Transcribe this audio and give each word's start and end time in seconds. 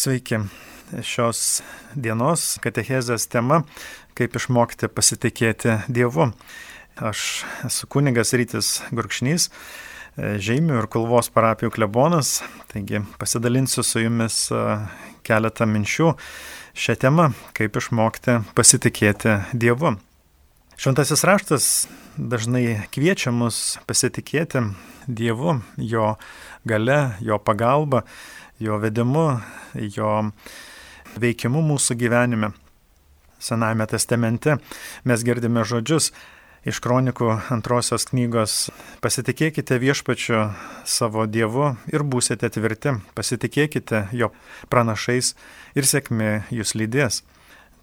Sveiki. 0.00 0.38
Šios 1.04 1.60
dienos 1.92 2.54
katechezės 2.64 3.26
tema- 3.28 3.58
kaip 4.16 4.32
išmokti 4.38 4.88
pasitikėti 4.88 5.74
Dievu. 5.92 6.30
Aš 6.96 7.44
esu 7.68 7.86
kunigas 7.86 8.32
Rytis 8.32 8.80
Gurkšnys, 8.96 9.50
Žeimių 10.16 10.78
ir 10.80 10.88
Kulvos 10.88 11.28
parapijų 11.28 11.70
klebonas, 11.76 12.40
taigi 12.72 13.04
pasidalinsiu 13.18 13.84
su 13.84 14.00
jumis 14.00 14.48
keletą 15.22 15.68
minčių 15.68 16.16
šią 16.74 16.96
temą- 16.96 17.34
kaip 17.58 17.72
išmokti 17.76 18.40
pasitikėti 18.54 19.44
Dievu. 19.52 19.98
Šventasis 20.78 21.24
raštas 21.24 21.88
dažnai 22.16 22.88
kviečia 22.88 23.30
mus 23.30 23.76
pasitikėti 23.86 24.74
Dievu, 25.06 25.60
jo 25.76 26.16
gale, 26.64 27.16
jo 27.20 27.38
pagalba 27.38 28.04
jo 28.60 28.78
vedimu, 28.80 29.26
jo 29.74 30.10
veikimu 31.20 31.62
mūsų 31.64 31.96
gyvenime. 32.00 32.52
Senajame 33.40 33.86
testamente 33.88 34.58
mes 35.08 35.24
girdime 35.24 35.64
žodžius 35.64 36.10
iš 36.68 36.80
kronikų 36.84 37.30
antrosios 37.52 38.04
knygos 38.10 38.68
Pasitikėkite 39.00 39.78
viešpačiu 39.80 40.50
savo 40.84 41.24
Dievu 41.24 41.70
ir 41.88 42.04
būsite 42.04 42.50
tvirti, 42.52 42.98
pasitikėkite 43.16 44.10
jo 44.12 44.28
pranašais 44.68 45.32
ir 45.72 45.88
sėkmė 45.88 46.32
jūs 46.52 46.74
lydės. 46.76 47.22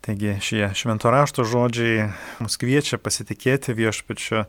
Taigi 0.05 0.37
šie 0.45 0.69
švento 0.77 1.09
rašto 1.09 1.41
žodžiai 1.47 2.11
mus 2.37 2.59
kviečia 2.61 3.01
pasitikėti 3.01 3.73
viešpačiu 3.73 4.45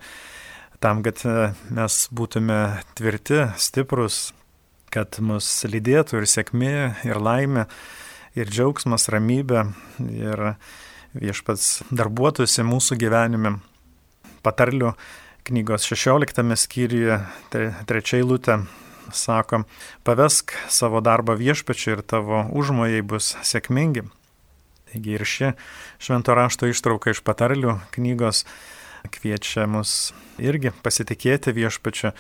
tam, 0.79 1.01
kad 1.03 1.25
mes 1.73 1.97
būtume 2.13 2.61
tvirti, 3.01 3.47
stiprus, 3.57 4.29
kad 4.95 5.19
mus 5.25 5.47
lydėtų 5.69 6.23
ir 6.23 6.29
sėkmė, 6.31 6.75
ir 7.07 7.21
laimė, 7.21 7.67
ir 8.39 8.51
džiaugsmas, 8.51 9.09
ramybė, 9.13 9.67
ir 10.09 10.45
viešpats 11.19 11.89
darbuotųsi 11.91 12.65
mūsų 12.67 12.99
gyvenime. 13.01 13.59
Patarlių 14.45 14.95
knygos 15.49 15.87
16 15.89 16.45
skyriuje, 16.61 17.23
trečia 17.89 18.21
eilutė, 18.21 18.61
sako, 19.13 19.65
pavesk 20.05 20.53
savo 20.69 21.01
darbą 21.05 21.37
viešpačiu 21.39 21.97
ir 21.97 22.05
tavo 22.05 22.45
užmojai 22.53 23.03
bus 23.03 23.35
sėkmingi. 23.43 24.05
Taigi 24.89 25.17
ir 25.17 25.25
ši 25.29 25.53
švento 26.01 26.37
rašto 26.37 26.69
ištrauka 26.69 27.13
iš 27.13 27.21
patarlių 27.25 27.79
knygos 27.97 28.45
kviečia 29.13 29.67
mus 29.71 30.13
irgi 30.41 30.73
pasitikėti 30.85 31.53
viešpačiu, 31.57 32.13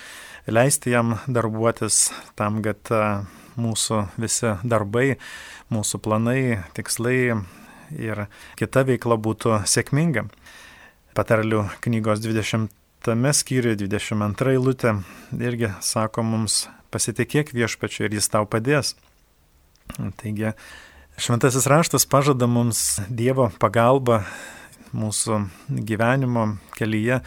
leisti 0.55 0.93
jam 0.95 1.17
darbuotis 1.29 2.09
tam, 2.39 2.63
kad 2.65 2.91
mūsų 3.59 4.05
visi 4.21 4.55
darbai, 4.63 5.19
mūsų 5.75 6.01
planai, 6.05 6.63
tikslai 6.77 7.19
ir 7.97 8.27
kita 8.59 8.85
veikla 8.89 9.19
būtų 9.21 9.63
sėkminga. 9.69 10.29
Patarlių 11.19 11.65
knygos 11.85 12.23
20 12.23 12.71
skyriuje 13.35 13.79
22 13.81 14.55
eilutė 14.55 14.95
irgi 15.39 15.73
sako 15.81 16.23
mums 16.27 16.67
pasitikėk 16.93 17.53
viešpačiu 17.55 18.07
ir 18.07 18.19
jis 18.19 18.29
tau 18.33 18.47
padės. 18.47 18.95
Taigi 20.21 20.53
šventasis 21.19 21.67
raštas 21.71 22.07
pažada 22.07 22.47
mums 22.47 23.01
Dievo 23.09 23.51
pagalbą 23.59 24.23
mūsų 24.97 25.43
gyvenimo 25.69 26.57
kelyje, 26.79 27.21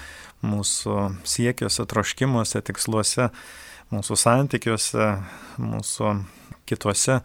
mūsų 0.46 0.98
siekiuose, 1.28 1.86
troškimuose, 1.90 2.62
tiksluose, 2.66 3.30
mūsų 3.92 4.18
santykiuose, 4.18 5.08
mūsų 5.62 6.14
kituose 6.70 7.22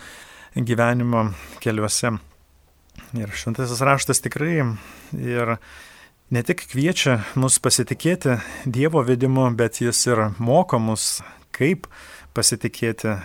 gyvenimo 0.56 1.30
keliuose. 1.62 2.16
Ir 3.16 3.32
šventasis 3.36 3.82
raštas 3.84 4.22
tikrai 4.24 4.64
ir 5.16 5.56
ne 6.32 6.42
tik 6.42 6.64
kviečia 6.72 7.20
mus 7.38 7.60
pasitikėti 7.62 8.38
Dievo 8.64 9.02
vedimu, 9.06 9.50
bet 9.56 9.80
jis 9.84 10.00
ir 10.08 10.22
moko 10.38 10.80
mus, 10.82 11.20
kaip 11.54 11.86
pasitikėti 12.36 13.16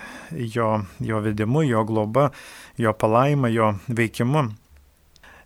jo, 0.55 0.69
jo 1.03 1.21
vedimu, 1.23 1.63
jo 1.67 1.83
globa, 1.87 2.29
jo 2.79 2.93
palaima, 2.93 3.51
jo 3.51 3.73
veikimu. 3.87 4.51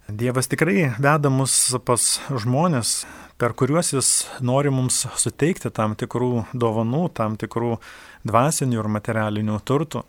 Dievas 0.05 0.45
tikrai 0.45 0.91
veda 1.01 1.31
mus 1.33 1.53
pas 1.81 2.03
žmonės, 2.29 3.07
per 3.41 3.55
kuriuos 3.57 3.88
jis 3.95 4.09
nori 4.38 4.69
mums 4.69 4.99
suteikti 5.17 5.71
tam 5.73 5.95
tikrų 5.97 6.43
dovanų, 6.53 7.07
tam 7.17 7.33
tikrų 7.41 7.79
dvasinių 8.21 8.77
ir 8.83 8.89
materialinių 8.93 9.55
turtų. 9.66 10.03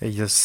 Jis 0.00 0.38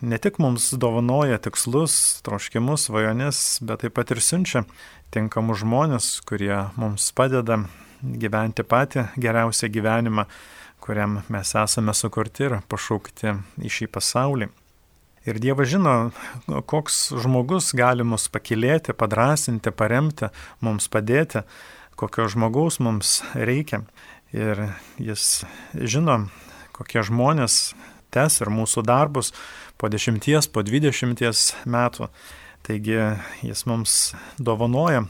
ne 0.00 0.18
tik 0.22 0.38
mums 0.40 0.70
dovanoja 0.80 1.36
tikslus, 1.44 2.22
troškimus, 2.24 2.86
svajonės, 2.88 3.60
bet 3.60 3.84
taip 3.84 3.98
pat 3.98 4.14
ir 4.14 4.22
siunčia 4.24 4.64
tinkamus 5.12 5.60
žmonės, 5.60 6.08
kurie 6.24 6.54
mums 6.80 7.10
padeda 7.12 7.58
gyventi 8.00 8.64
patį 8.64 9.10
geriausią 9.20 9.68
gyvenimą, 9.76 10.24
kuriam 10.80 11.20
mes 11.28 11.52
esame 11.52 11.92
sukurti 11.92 12.48
ir 12.48 12.62
pašaukti 12.64 13.36
į 13.60 13.74
šį 13.76 13.92
pasaulį. 13.92 14.48
Ir 15.30 15.38
Dievas 15.38 15.68
žino, 15.70 16.10
koks 16.66 17.12
žmogus 17.22 17.70
gali 17.78 18.02
mus 18.02 18.24
pakilėti, 18.32 18.96
padrasinti, 18.98 19.70
paremti, 19.70 20.26
mums 20.58 20.88
padėti, 20.90 21.44
kokio 22.00 22.26
žmogaus 22.32 22.80
mums 22.82 23.20
reikia. 23.38 23.84
Ir 24.34 24.72
jis 24.98 25.44
žino, 25.74 26.24
kokie 26.74 27.04
žmonės 27.06 27.76
tes 28.10 28.40
ir 28.42 28.50
mūsų 28.50 28.82
darbus 28.86 29.30
po 29.78 29.90
dešimties, 29.92 30.50
po 30.50 30.66
dvidešimties 30.66 31.44
metų. 31.70 32.10
Taigi 32.66 32.98
jis 33.46 33.64
mums 33.70 33.96
dovanoja 34.38 35.06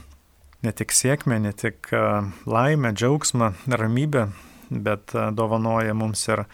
ne 0.61 0.71
tik 0.77 0.93
sėkmę, 0.93 1.41
ne 1.41 1.55
tik 1.57 1.89
laimę, 2.45 2.93
džiaugsmą, 2.93 3.53
ramybę, 3.73 4.29
bet 4.71 5.13
dovanoja 5.35 5.93
mums 5.93 6.23
ir 6.31 6.45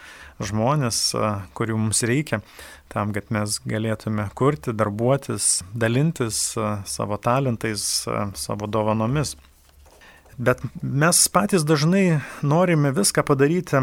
žmonės, 0.44 1.00
kurių 1.57 1.78
mums 1.78 2.03
reikia 2.07 2.41
tam, 2.91 3.13
kad 3.13 3.29
mes 3.33 3.59
galėtume 3.67 4.28
kurti, 4.38 4.73
darbuotis, 4.73 5.61
dalintis 5.75 6.39
savo 6.89 7.19
talentais, 7.22 7.83
savo 8.35 8.67
dovanomis. 8.67 9.35
Bet 10.38 10.61
mes 10.81 11.17
patys 11.33 11.66
dažnai 11.66 12.19
norime 12.45 12.91
viską 12.94 13.23
padaryti 13.25 13.81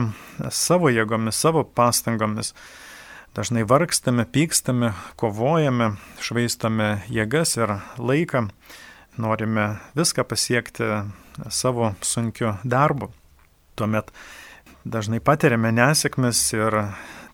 savo 0.54 0.90
jėgomis, 0.92 1.34
savo 1.34 1.64
pastangomis. 1.66 2.52
Dažnai 3.34 3.64
vargstame, 3.66 4.22
pykstame, 4.30 4.92
kovojame, 5.18 5.96
švaistame 6.22 7.02
jėgas 7.10 7.56
ir 7.58 7.74
laiką. 7.98 8.44
Norime 9.18 9.66
viską 9.98 10.22
pasiekti 10.30 10.86
savo 11.50 11.92
sunkiu 12.02 12.54
darbu. 12.62 13.10
Tuomet 13.74 14.12
dažnai 14.84 15.18
patiriame 15.24 15.72
nesėkmes 15.74 16.40
ir 16.54 16.76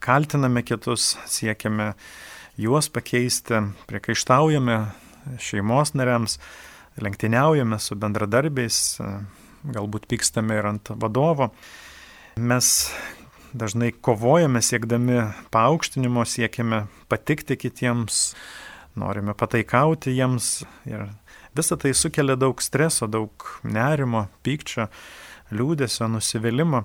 kaltiname 0.01 0.63
kitus, 0.65 1.17
siekiame 1.29 1.93
juos 2.61 2.89
pakeisti, 2.93 3.61
priekaištaujame 3.91 4.79
šeimos 5.41 5.93
nariams, 5.99 6.39
lenktyniaujame 7.01 7.79
su 7.81 7.97
bendradarbiais, 8.01 8.81
galbūt 9.65 10.09
pykstame 10.11 10.57
ir 10.57 10.69
ant 10.73 10.93
vadovo. 11.03 11.51
Mes 12.41 12.73
dažnai 13.53 13.93
kovojame 13.93 14.63
siekdami 14.65 15.23
paaukštinimo, 15.53 16.25
siekiame 16.25 16.87
patikti 17.11 17.59
kitiems, 17.61 18.31
norime 18.99 19.35
pataikauti 19.37 20.15
jiems 20.17 20.63
ir 20.89 21.11
visa 21.57 21.77
tai 21.77 21.93
sukelia 21.95 22.39
daug 22.39 22.63
streso, 22.63 23.09
daug 23.11 23.47
nerimo, 23.67 24.29
pykčio, 24.47 24.89
liūdėsio, 25.55 26.09
nusivylimą. 26.11 26.85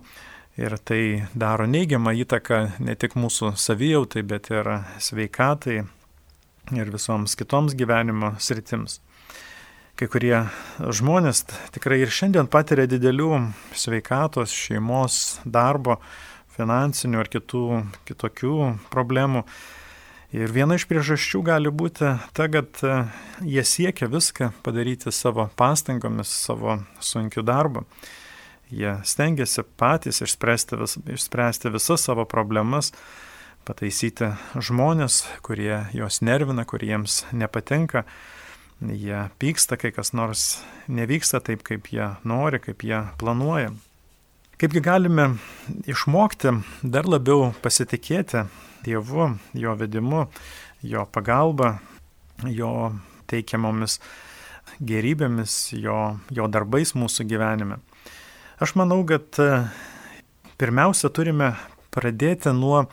Ir 0.55 0.77
tai 0.87 1.27
daro 1.35 1.65
neigiamą 1.67 2.13
įtaką 2.23 2.59
ne 2.79 2.95
tik 2.95 3.17
mūsų 3.19 3.57
savijautai, 3.59 4.23
bet 4.23 4.47
ir 4.53 4.69
sveikatai 5.03 5.81
ir 6.73 6.91
visoms 6.93 7.35
kitoms 7.35 7.75
gyvenimo 7.75 8.33
sritims. 8.39 9.01
Kai 9.95 10.07
kurie 10.11 10.37
žmonės 10.79 11.45
tikrai 11.75 12.01
ir 12.03 12.11
šiandien 12.11 12.49
patiria 12.51 12.87
didelių 12.87 13.29
sveikatos, 13.75 14.51
šeimos, 14.51 15.39
darbo, 15.43 16.01
finansinių 16.55 17.21
ar 17.21 17.29
kitų 17.31 17.63
kitokių 18.07 18.57
problemų. 18.91 19.45
Ir 20.35 20.51
viena 20.51 20.75
iš 20.75 20.87
priežasčių 20.89 21.43
gali 21.47 21.71
būti 21.71 22.11
ta, 22.35 22.47
kad 22.51 22.81
jie 23.39 23.63
siekia 23.63 24.09
viską 24.11 24.51
padaryti 24.65 25.13
savo 25.15 25.47
pastangomis, 25.55 26.31
savo 26.31 26.81
sunkiu 26.99 27.43
darbu. 27.45 27.85
Jie 28.73 28.95
stengiasi 29.05 29.61
patys 29.77 30.23
išspręsti, 30.25 30.77
vis, 30.81 30.97
išspręsti 31.17 31.69
visas 31.69 32.05
savo 32.07 32.25
problemas, 32.25 32.91
pataisyti 33.65 34.31
žmonės, 34.57 35.23
kurie 35.45 35.85
juos 35.93 36.21
nervina, 36.25 36.65
kuriems 36.65 37.23
nepatinka. 37.33 38.05
Jie 38.81 39.21
pyksta, 39.39 39.77
kai 39.79 39.93
kas 39.95 40.11
nors 40.17 40.59
nevyksta 40.91 41.39
taip, 41.45 41.63
kaip 41.63 41.87
jie 41.93 42.09
nori, 42.27 42.59
kaip 42.59 42.83
jie 42.83 43.05
planuoja. 43.21 43.71
Kaipgi 44.55 44.81
galime 44.81 45.29
išmokti 45.87 46.53
dar 46.83 47.07
labiau 47.07 47.51
pasitikėti 47.63 48.45
Dievu, 48.85 49.33
jo 49.57 49.73
vedimu, 49.75 50.27
jo 50.85 51.05
pagalba, 51.11 51.79
jo 52.45 52.93
teikiamomis 53.29 53.97
gerybėmis, 54.79 55.73
jo, 55.79 55.97
jo 56.31 56.47
darbais 56.51 56.93
mūsų 56.95 57.25
gyvenime. 57.29 57.79
Aš 58.59 58.75
manau, 58.79 59.01
kad 59.07 59.39
e, 59.41 59.65
pirmiausia 60.59 61.09
turime 61.11 61.53
pradėti 61.95 62.53
nuo 62.55 62.85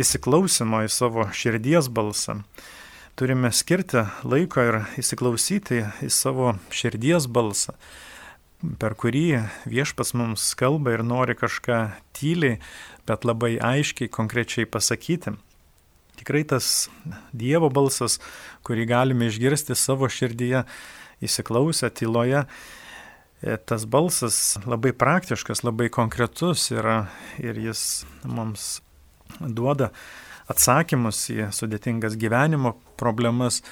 įsiklausimo 0.00 0.82
į 0.86 0.90
savo 0.90 1.28
širdies 1.30 1.90
balsą. 1.92 2.40
Turime 3.14 3.52
skirti 3.54 4.02
laiko 4.26 4.64
ir 4.64 4.80
įsiklausyti 4.98 5.84
į 6.02 6.10
savo 6.10 6.56
širdies 6.74 7.30
balsą 7.30 7.76
per 8.80 8.94
kurį 8.98 9.44
viešpas 9.68 10.14
mums 10.16 10.44
kalba 10.58 10.94
ir 10.94 11.04
nori 11.06 11.36
kažką 11.36 11.78
tyliai, 12.16 12.60
bet 13.08 13.26
labai 13.28 13.56
aiškiai, 13.60 14.10
konkrečiai 14.12 14.68
pasakyti. 14.68 15.34
Tikrai 16.20 16.44
tas 16.48 16.88
Dievo 17.34 17.68
balsas, 17.74 18.20
kurį 18.64 18.86
galime 18.88 19.28
išgirsti 19.28 19.76
savo 19.76 20.08
širdyje, 20.08 20.64
įsiklausę 21.24 21.90
tyloje, 21.90 22.44
tas 23.66 23.84
balsas 23.84 24.56
labai 24.64 24.92
praktiškas, 24.96 25.64
labai 25.66 25.90
konkretus 25.92 26.70
yra 26.72 27.06
ir 27.42 27.58
jis 27.60 28.04
mums 28.24 28.78
duoda 29.40 29.90
atsakymus 30.50 31.26
į 31.32 31.50
sudėtingas 31.56 32.16
gyvenimo 32.20 32.74
problemas 33.00 33.62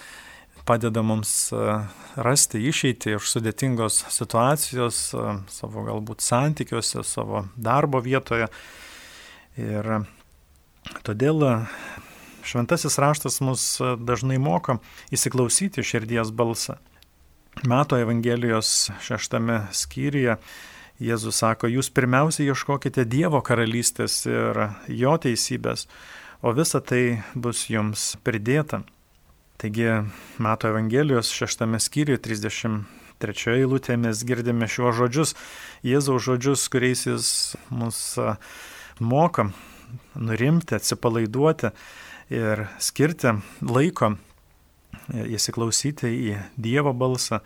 padeda 0.65 1.03
mums 1.03 1.33
e, 1.53 1.59
rasti 2.23 2.63
išeitį 2.71 3.17
iš 3.17 3.31
sudėtingos 3.35 3.99
situacijos 4.15 5.01
e, 5.15 5.35
savo 5.51 5.85
galbūt 5.89 6.25
santykiuose, 6.25 7.03
savo 7.07 7.47
darbo 7.57 8.03
vietoje. 8.05 8.49
Ir 9.61 9.89
todėl 11.05 11.45
šventasis 12.47 12.97
raštas 13.03 13.41
mus 13.45 13.67
dažnai 14.01 14.39
moko 14.43 14.79
įsiklausyti 15.13 15.85
širdies 15.85 16.33
balsą. 16.35 16.79
Mato 17.61 17.99
Evangelijos 17.99 18.91
šeštame 19.05 19.67
skyriuje 19.73 20.37
Jėzus 21.03 21.41
sako, 21.43 21.69
jūs 21.71 21.91
pirmiausia 21.95 22.45
ieškokite 22.47 23.05
Dievo 23.11 23.41
karalystės 23.43 24.21
ir 24.27 24.59
jo 24.89 25.13
teisybės, 25.19 25.87
o 26.43 26.53
visa 26.55 26.81
tai 26.81 27.23
bus 27.35 27.65
jums 27.71 28.13
pridėta. 28.23 28.83
Taigi, 29.63 29.89
Mato 30.43 30.71
Evangelijos 30.71 31.31
šeštame 31.35 31.79
skyriuje 31.83 32.23
33 32.25 33.57
eilutėje 33.61 34.01
mes 34.01 34.25
girdime 34.27 34.67
šiuos 34.67 34.99
žodžius, 34.99 35.37
Jėzaus 35.87 36.27
žodžius, 36.27 36.67
kuriais 36.73 37.07
jis 37.07 37.31
mus 37.71 38.03
moka 38.99 39.51
nurimti, 40.19 40.79
atsipalaiduoti 40.79 41.73
ir 42.33 42.67
skirti 42.83 43.37
laiko 43.63 44.17
įsiklausyti 45.11 46.11
į 46.31 46.37
Dievo 46.57 46.93
balsą, 46.97 47.43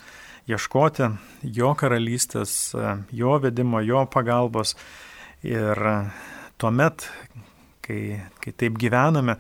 ieškoti 0.51 1.11
Jo 1.57 1.75
karalystės, 1.79 2.75
Jo 3.11 3.39
vedimo, 3.43 3.81
Jo 3.81 4.07
pagalbos. 4.11 4.77
Ir 5.47 5.79
tuomet, 6.59 7.09
kai, 7.85 8.01
kai 8.43 8.53
taip 8.57 8.79
gyvename, 8.81 9.37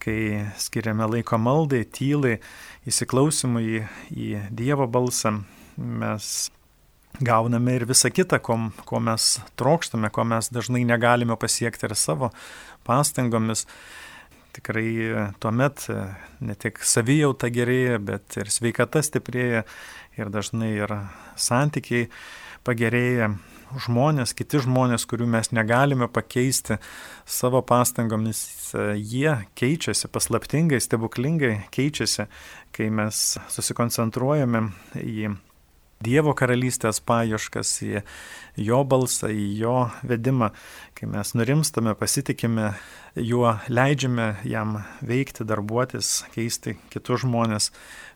kai 0.00 0.46
skiriame 0.60 1.08
laiko 1.10 1.38
maldai, 1.40 1.82
tylai, 1.84 2.38
įsiklausimui 2.88 3.66
į, 3.66 3.84
į 4.14 4.30
Dievo 4.56 4.88
balsą, 4.90 5.40
mes 5.76 6.50
gauname 7.20 7.74
ir 7.76 7.86
visą 7.88 8.10
kitą, 8.12 8.38
ko, 8.42 8.56
ko 8.88 9.00
mes 9.02 9.38
trokštame, 9.60 10.10
ko 10.14 10.24
mes 10.28 10.50
dažnai 10.52 10.84
negalime 10.88 11.36
pasiekti 11.40 11.88
ir 11.88 11.96
savo 11.98 12.30
pastangomis. 12.86 13.66
Tikrai 14.56 15.30
tuomet 15.42 15.86
ne 16.42 16.56
tik 16.58 16.80
savijauta 16.82 17.50
gerėja, 17.54 18.00
bet 18.02 18.38
ir 18.40 18.50
sveikata 18.50 19.02
stiprėja 19.04 19.62
ir 20.18 20.32
dažnai 20.32 20.72
ir 20.78 20.94
santykiai 21.38 22.08
pagerėja. 22.66 23.34
Žmonės, 23.70 24.32
kiti 24.34 24.58
žmonės, 24.64 25.04
kurių 25.06 25.28
mes 25.30 25.52
negalime 25.54 26.08
pakeisti 26.10 26.80
savo 27.22 27.60
pastangomis, 27.62 28.40
jie 28.98 29.36
keičiasi 29.54 30.10
paslaptingai, 30.10 30.80
stebuklingai 30.82 31.52
keičiasi, 31.70 32.26
kai 32.74 32.88
mes 32.90 33.20
susikoncentruojame 33.54 34.64
į 34.98 35.30
Dievo 36.00 36.32
karalystės 36.32 36.96
paieškas, 37.04 37.70
į 37.84 38.00
jo 38.64 38.78
balsą, 38.88 39.28
į 39.28 39.46
jo 39.58 39.74
vedimą, 40.00 40.48
kai 40.96 41.08
mes 41.12 41.34
nurimstame, 41.36 41.92
pasitikime 41.92 42.70
juo, 43.20 43.50
leidžiame 43.68 44.30
jam 44.48 44.78
veikti, 45.04 45.44
darbuotis, 45.44 46.22
keisti 46.32 46.78
kitus 46.88 47.26
žmonės, 47.26 47.68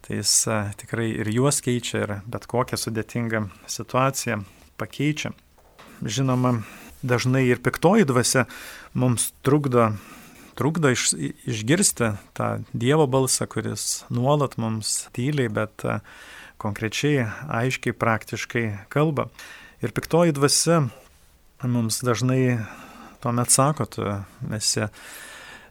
tai 0.06 0.22
jis 0.22 0.32
tikrai 0.81 1.10
ir 1.12 1.28
juos 1.34 1.60
keičia 1.64 2.00
ir 2.06 2.14
bet 2.25 2.48
kokią 2.48 2.81
sudėtingą 2.81 3.44
situaciją 3.69 4.40
pakeičia. 4.81 5.34
Žinoma, 6.00 6.62
dažnai 7.04 7.44
ir 7.50 7.60
piktoji 7.60 8.08
dvasia 8.08 8.46
mums 8.96 9.28
trukdo, 9.44 9.90
trukdo 10.56 10.94
iš, 10.94 11.12
išgirsti 11.44 12.14
tą 12.32 12.48
Dievo 12.72 13.04
balsą, 13.12 13.44
kuris 13.44 14.06
nuolat 14.08 14.56
mums 14.56 15.02
tyliai, 15.12 15.52
bet 15.52 15.84
e, 15.84 16.00
konkrečiai, 16.61 17.27
aiškiai, 17.49 17.97
praktiškai 17.97 18.65
kalba. 18.93 19.29
Ir 19.85 19.93
piktoji 19.93 20.35
dvasia 20.37 20.85
mums 21.65 22.01
dažnai 22.05 22.59
tuomet 23.25 23.51
sako, 23.51 23.87
tu 23.87 24.05
esi 24.53 24.85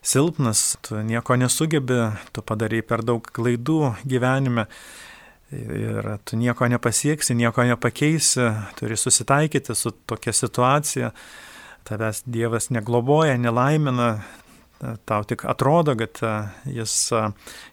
silpnas, 0.01 0.77
tu 0.81 0.97
nieko 1.05 1.35
nesugebi, 1.37 1.99
tu 2.33 2.41
padarai 2.41 2.81
per 2.81 3.03
daug 3.05 3.23
klaidų 3.23 3.93
gyvenime 4.09 4.65
ir 5.53 6.15
tu 6.25 6.37
nieko 6.39 6.65
nepasieksi, 6.67 7.35
nieko 7.37 7.63
nepakeisi, 7.69 8.49
turi 8.79 8.97
susitaikyti 8.97 9.75
su 9.77 9.93
tokia 10.09 10.33
situacija, 10.33 11.11
tavęs 11.85 12.23
Dievas 12.25 12.71
negloboja, 12.73 13.37
nelaimina, 13.37 14.23
tau 15.05 15.23
tik 15.27 15.45
atrodo, 15.49 15.95
kad 15.99 16.19
jis, 16.69 16.95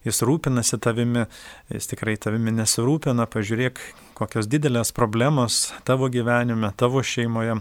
jis 0.07 0.23
rūpinasi 0.27 0.79
tavimi, 0.83 1.27
jis 1.73 1.91
tikrai 1.91 2.17
tavimi 2.21 2.55
nesirūpina, 2.55 3.27
pažiūrėk, 3.31 3.81
kokios 4.19 4.49
didelės 4.51 4.95
problemos 4.97 5.71
tavo 5.89 6.11
gyvenime, 6.13 6.73
tavo 6.81 7.03
šeimoje, 7.03 7.61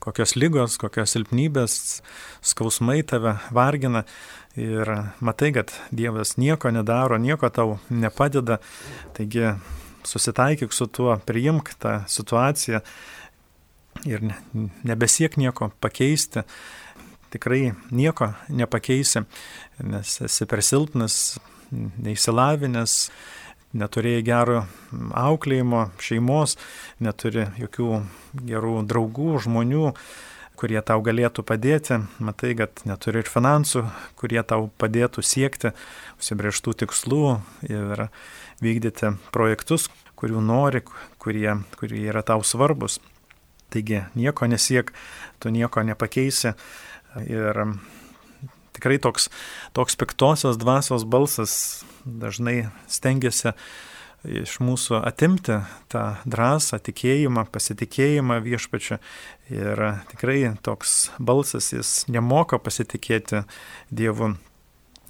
kokios 0.00 0.34
lygos, 0.38 0.78
kokios 0.80 1.14
silpnybės, 1.14 1.74
skausmai 2.52 3.02
tave 3.06 3.36
vargina. 3.54 4.06
Ir 4.58 4.88
matai, 5.22 5.52
kad 5.54 5.70
Dievas 5.94 6.34
nieko 6.40 6.72
nedaro, 6.74 7.20
nieko 7.22 7.52
tau 7.54 7.76
nepadeda, 7.94 8.58
taigi 9.14 9.52
susitaikyk 10.08 10.74
su 10.74 10.88
tuo, 10.90 11.14
priimk 11.26 11.70
tą 11.78 12.00
situaciją 12.10 12.80
ir 14.08 14.24
nebesiek 14.86 15.36
nieko 15.36 15.70
pakeisti. 15.80 16.44
Tikrai 17.30 17.72
nieko 17.94 18.32
nepakeisi, 18.48 19.22
nes 19.86 20.16
esi 20.26 20.46
per 20.50 20.64
silpnas, 20.66 21.38
neįsilavinęs, 21.70 22.96
neturėjai 23.78 24.24
gero 24.26 24.64
auklėjimo, 25.14 25.84
šeimos, 26.02 26.56
neturi 26.98 27.46
jokių 27.60 28.00
gerų 28.48 28.74
draugų, 28.90 29.36
žmonių, 29.46 29.92
kurie 30.60 30.80
tau 30.84 31.00
galėtų 31.00 31.44
padėti, 31.46 32.00
matai, 32.20 32.52
kad 32.58 32.82
neturi 32.84 33.22
ir 33.22 33.30
finansų, 33.30 33.86
kurie 34.20 34.42
tau 34.42 34.68
padėtų 34.82 35.24
siekti 35.24 35.72
užsibrieštų 36.18 36.76
tikslų 36.82 37.24
ir 37.70 38.08
vykdyti 38.60 39.14
projektus, 39.32 39.88
kurių 40.20 40.42
nori, 40.44 40.82
kurie, 41.22 41.54
kurie 41.80 42.04
yra 42.10 42.26
tau 42.26 42.44
svarbus. 42.44 42.98
Taigi 43.70 44.02
nieko 44.18 44.50
nesiek, 44.50 44.90
tu 45.38 45.52
nieko 45.54 45.84
nepakeisi. 45.86 46.56
Ir 47.26 47.62
tikrai 48.76 48.98
toks, 49.02 49.28
toks 49.76 49.98
piktosios 49.98 50.58
dvasios 50.60 51.04
balsas 51.04 51.54
dažnai 52.04 52.70
stengiasi 52.88 53.54
iš 54.24 54.58
mūsų 54.60 54.98
atimti 55.00 55.62
tą 55.92 56.04
drąsą, 56.28 56.78
tikėjimą, 56.84 57.46
pasitikėjimą 57.52 58.40
viešpačiu. 58.44 58.98
Ir 59.52 59.80
tikrai 60.12 60.52
toks 60.64 61.10
balsas, 61.18 61.72
jis 61.72 62.04
nemoka 62.12 62.60
pasitikėti 62.60 63.44
Dievu. 63.90 64.34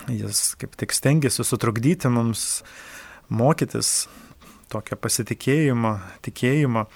Jis 0.08 0.54
kaip 0.56 0.78
tik 0.80 0.94
stengiasi 0.96 1.44
sutrukdyti 1.44 2.08
mums 2.08 2.62
mokytis 3.28 4.08
tokio 4.70 4.96
pasitikėjimo, 4.96 5.98
tikėjimo. 6.24 6.86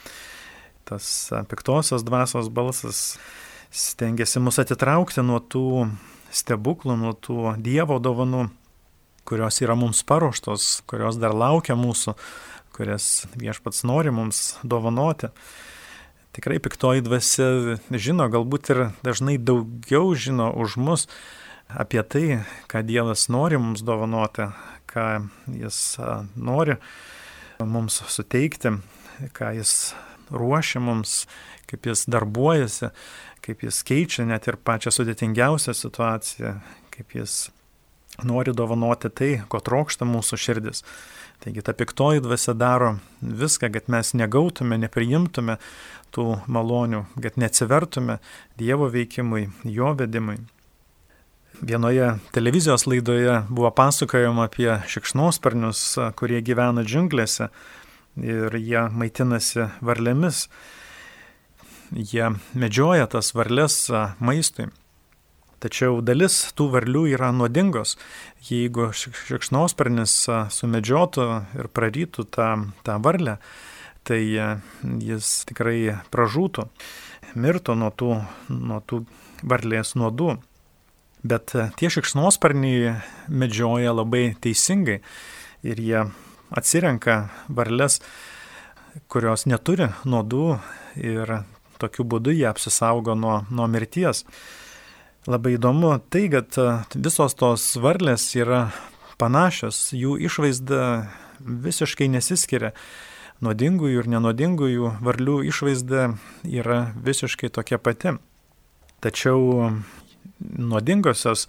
Tas 0.88 1.08
piktosios 1.50 2.04
dvasios 2.06 2.48
balsas 2.52 3.18
stengiasi 3.74 4.42
mus 4.42 4.60
atitraukti 4.62 5.24
nuo 5.26 5.40
tų 5.42 5.88
stebuklų, 6.34 6.98
nuo 6.98 7.14
tų 7.18 7.56
Dievo 7.62 7.98
dovanų 8.02 8.48
kurios 9.24 9.60
yra 9.62 9.74
mums 9.74 10.02
paruoštos, 10.04 10.82
kurios 10.88 11.18
dar 11.20 11.34
laukia 11.34 11.76
mūsų, 11.78 12.14
kurias 12.76 13.26
viešpats 13.38 13.84
nori 13.88 14.12
mums 14.14 14.58
dovanoti. 14.62 15.30
Tikrai 16.34 16.58
piktoji 16.58 17.04
dvasia 17.06 17.78
žino, 17.90 18.26
galbūt 18.28 18.72
ir 18.74 18.82
dažnai 19.06 19.38
daugiau 19.38 20.12
žino 20.18 20.50
už 20.50 20.76
mus, 20.82 21.06
apie 21.70 22.02
tai, 22.02 22.26
ką 22.68 22.82
Dievas 22.86 23.28
nori 23.32 23.60
mums 23.60 23.84
dovanoti, 23.86 24.50
ką 24.90 25.28
Jis 25.54 25.96
nori 26.34 26.76
mums 27.62 28.02
suteikti, 28.10 28.76
ką 29.32 29.54
Jis 29.60 29.94
ruošia 30.34 30.82
mums, 30.82 31.24
kaip 31.74 31.90
Jis 31.90 32.06
darbuojasi, 32.10 32.92
kaip 33.44 33.66
Jis 33.66 33.82
keičia 33.86 34.24
net 34.30 34.48
ir 34.48 34.56
pačią 34.56 34.94
sudėtingiausią 34.94 35.74
situaciją, 35.76 36.56
kaip 36.94 37.18
Jis 37.18 37.50
nori 38.22 38.54
dovanoti 38.54 39.10
tai, 39.10 39.32
ko 39.50 39.60
trokšta 39.60 40.06
mūsų 40.06 40.38
širdis. 40.38 40.84
Taigi 41.42 41.64
ta 41.66 41.74
piktoji 41.76 42.22
dvasia 42.24 42.54
daro 42.54 42.94
viską, 43.20 43.72
kad 43.74 43.90
mes 43.90 44.14
negautume, 44.14 44.78
nepriimtume 44.80 45.58
tų 46.14 46.38
malonių, 46.46 47.04
kad 47.20 47.38
neatsivertume 47.40 48.20
Dievo 48.56 48.88
veikimui, 48.88 49.48
jo 49.66 49.90
vedimui. 49.98 50.38
Vienoje 51.60 52.14
televizijos 52.34 52.86
laidoje 52.86 53.42
buvo 53.50 53.70
pasakojama 53.70 54.48
apie 54.48 54.70
šikšnosparnius, 54.90 55.82
kurie 56.18 56.40
gyvena 56.42 56.82
džiunglėse 56.86 57.50
ir 58.22 58.56
jie 58.58 58.86
maitinasi 58.90 59.68
varlėmis. 59.82 60.48
Jie 61.94 62.32
medžioja 62.58 63.06
tas 63.06 63.30
varlės 63.36 63.86
maistui. 64.18 64.66
Tačiau 65.62 66.00
dalis 66.04 66.34
tų 66.58 66.66
varlių 66.74 67.04
yra 67.14 67.30
nuodingos. 67.32 67.94
Jeigu 68.50 68.90
šikšnosparnis 68.92 70.16
sumedžiotų 70.52 71.28
ir 71.56 71.68
prarytų 71.72 72.26
tą, 72.34 72.48
tą 72.84 72.98
varlę, 73.00 73.38
tai 74.04 74.20
jis 74.26 75.30
tikrai 75.48 75.94
pražūtų, 76.12 76.66
mirtų 77.38 77.78
nuo 77.80 77.88
tų, 77.94 78.10
nuo 78.50 78.82
tų 78.84 79.04
varlės 79.46 79.94
nuodų. 79.96 80.34
Bet 81.24 81.54
tie 81.80 81.88
šikšnosparniai 81.88 82.98
medžioja 83.32 83.94
labai 83.96 84.34
teisingai 84.44 84.98
ir 85.64 85.80
jie 85.80 86.04
atsirenka 86.52 87.30
varlės, 87.48 88.02
kurios 89.08 89.46
neturi 89.48 89.88
nuodų 90.04 90.58
ir 91.00 91.38
tokiu 91.80 92.06
būdu 92.08 92.34
jie 92.34 92.46
apsisaugo 92.50 93.16
nuo, 93.18 93.42
nuo 93.50 93.68
mirties. 93.70 94.24
Labai 95.26 95.54
įdomu 95.56 95.94
tai, 96.12 96.26
kad 96.32 96.56
e, 96.60 96.68
visos 96.94 97.36
tos 97.40 97.64
varlės 97.80 98.26
yra 98.36 98.66
panašios, 99.20 99.92
jų 99.96 100.18
išvaizda 100.28 100.82
visiškai 101.40 102.10
nesiskiria. 102.12 102.74
Nuodingųjų 103.44 104.04
ir 104.04 104.10
nenuodingųjų 104.12 104.90
varlių 105.04 105.40
išvaizda 105.50 106.12
yra 106.46 106.78
visiškai 107.04 107.50
tokia 107.52 107.80
pati. 107.82 108.14
Tačiau 109.04 109.72
nuodingosios 110.40 111.48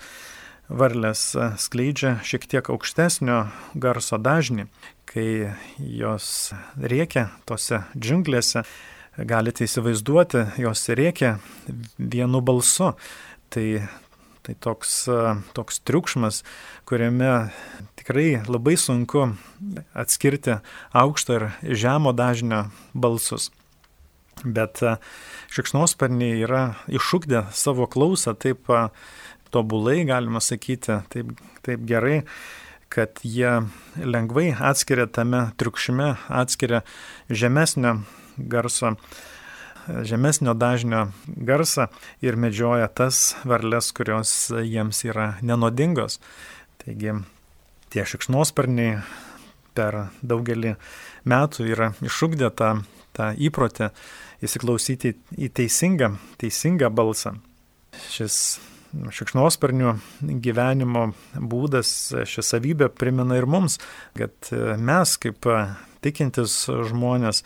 varlės 0.67 1.36
skleidžia 1.62 2.17
šiek 2.25 2.48
tiek 2.50 2.72
aukštesnio 2.74 3.46
garso 3.77 4.17
dažnį, 4.17 4.65
kai 5.05 5.53
jos 5.77 6.53
rėkia 6.75 7.29
tose 7.46 7.84
džiunglėse. 7.96 8.65
Galite 9.15 9.63
įsivaizduoti, 9.63 10.41
jos 10.60 10.89
rėkia 10.91 11.38
vienu 11.98 12.41
balsu 12.43 12.93
Tai, 13.50 13.88
tai 14.43 14.55
toks, 14.60 15.05
toks 15.55 15.79
triukšmas, 15.88 16.41
kuriame 16.84 17.51
tikrai 17.95 18.41
labai 18.50 18.75
sunku 18.75 19.29
atskirti 19.95 20.57
aukšto 20.91 21.38
ir 21.38 21.45
žemo 21.63 22.12
dažnio 22.12 22.65
balsus. 22.91 23.51
Bet 24.43 24.81
šikšnosparniai 25.55 26.41
yra 26.43 26.63
iššūkdę 26.91 27.45
savo 27.55 27.88
klausą 27.88 28.36
taip 28.36 28.67
tobulai, 29.55 30.01
galima 30.03 30.43
sakyti, 30.43 31.00
taip, 31.13 31.31
taip 31.63 31.88
gerai, 31.88 32.25
kad 32.91 33.24
jie 33.24 33.62
lengvai 33.95 34.50
atskiria 34.51 35.07
tame 35.07 35.45
triukšme, 35.55 36.12
atskiria 36.27 36.84
žemesnio 37.31 38.01
garso 38.38 38.96
žemesnio 39.86 40.54
dažnio 40.58 41.08
garsą 41.27 41.88
ir 42.25 42.38
medžioja 42.42 42.88
tas 42.88 43.36
varlės, 43.46 43.92
kurios 43.94 44.34
jiems 44.50 45.04
yra 45.06 45.36
nenodingos. 45.46 46.20
Taigi 46.82 47.13
tie 47.94 48.06
šikšnosparniai 48.06 49.00
per 49.75 50.08
daugelį 50.25 50.75
metų 51.27 51.68
yra 51.70 51.92
išugdę 52.06 52.50
tą, 52.56 52.72
tą 53.15 53.32
įprotį 53.38 53.92
įsiklausyti 54.46 55.15
į 55.38 55.51
teisingą, 55.56 56.15
teisingą 56.42 56.89
balsą. 56.94 57.36
Šis 58.12 58.60
šikšnosparnių 58.96 59.96
gyvenimo 60.44 61.10
būdas, 61.36 61.89
ši 62.27 62.44
savybė 62.46 62.89
primena 62.96 63.39
ir 63.39 63.48
mums, 63.50 63.80
kad 64.15 64.51
mes 64.80 65.15
kaip 65.22 65.48
tikintis 66.06 66.65
žmonės 66.92 67.44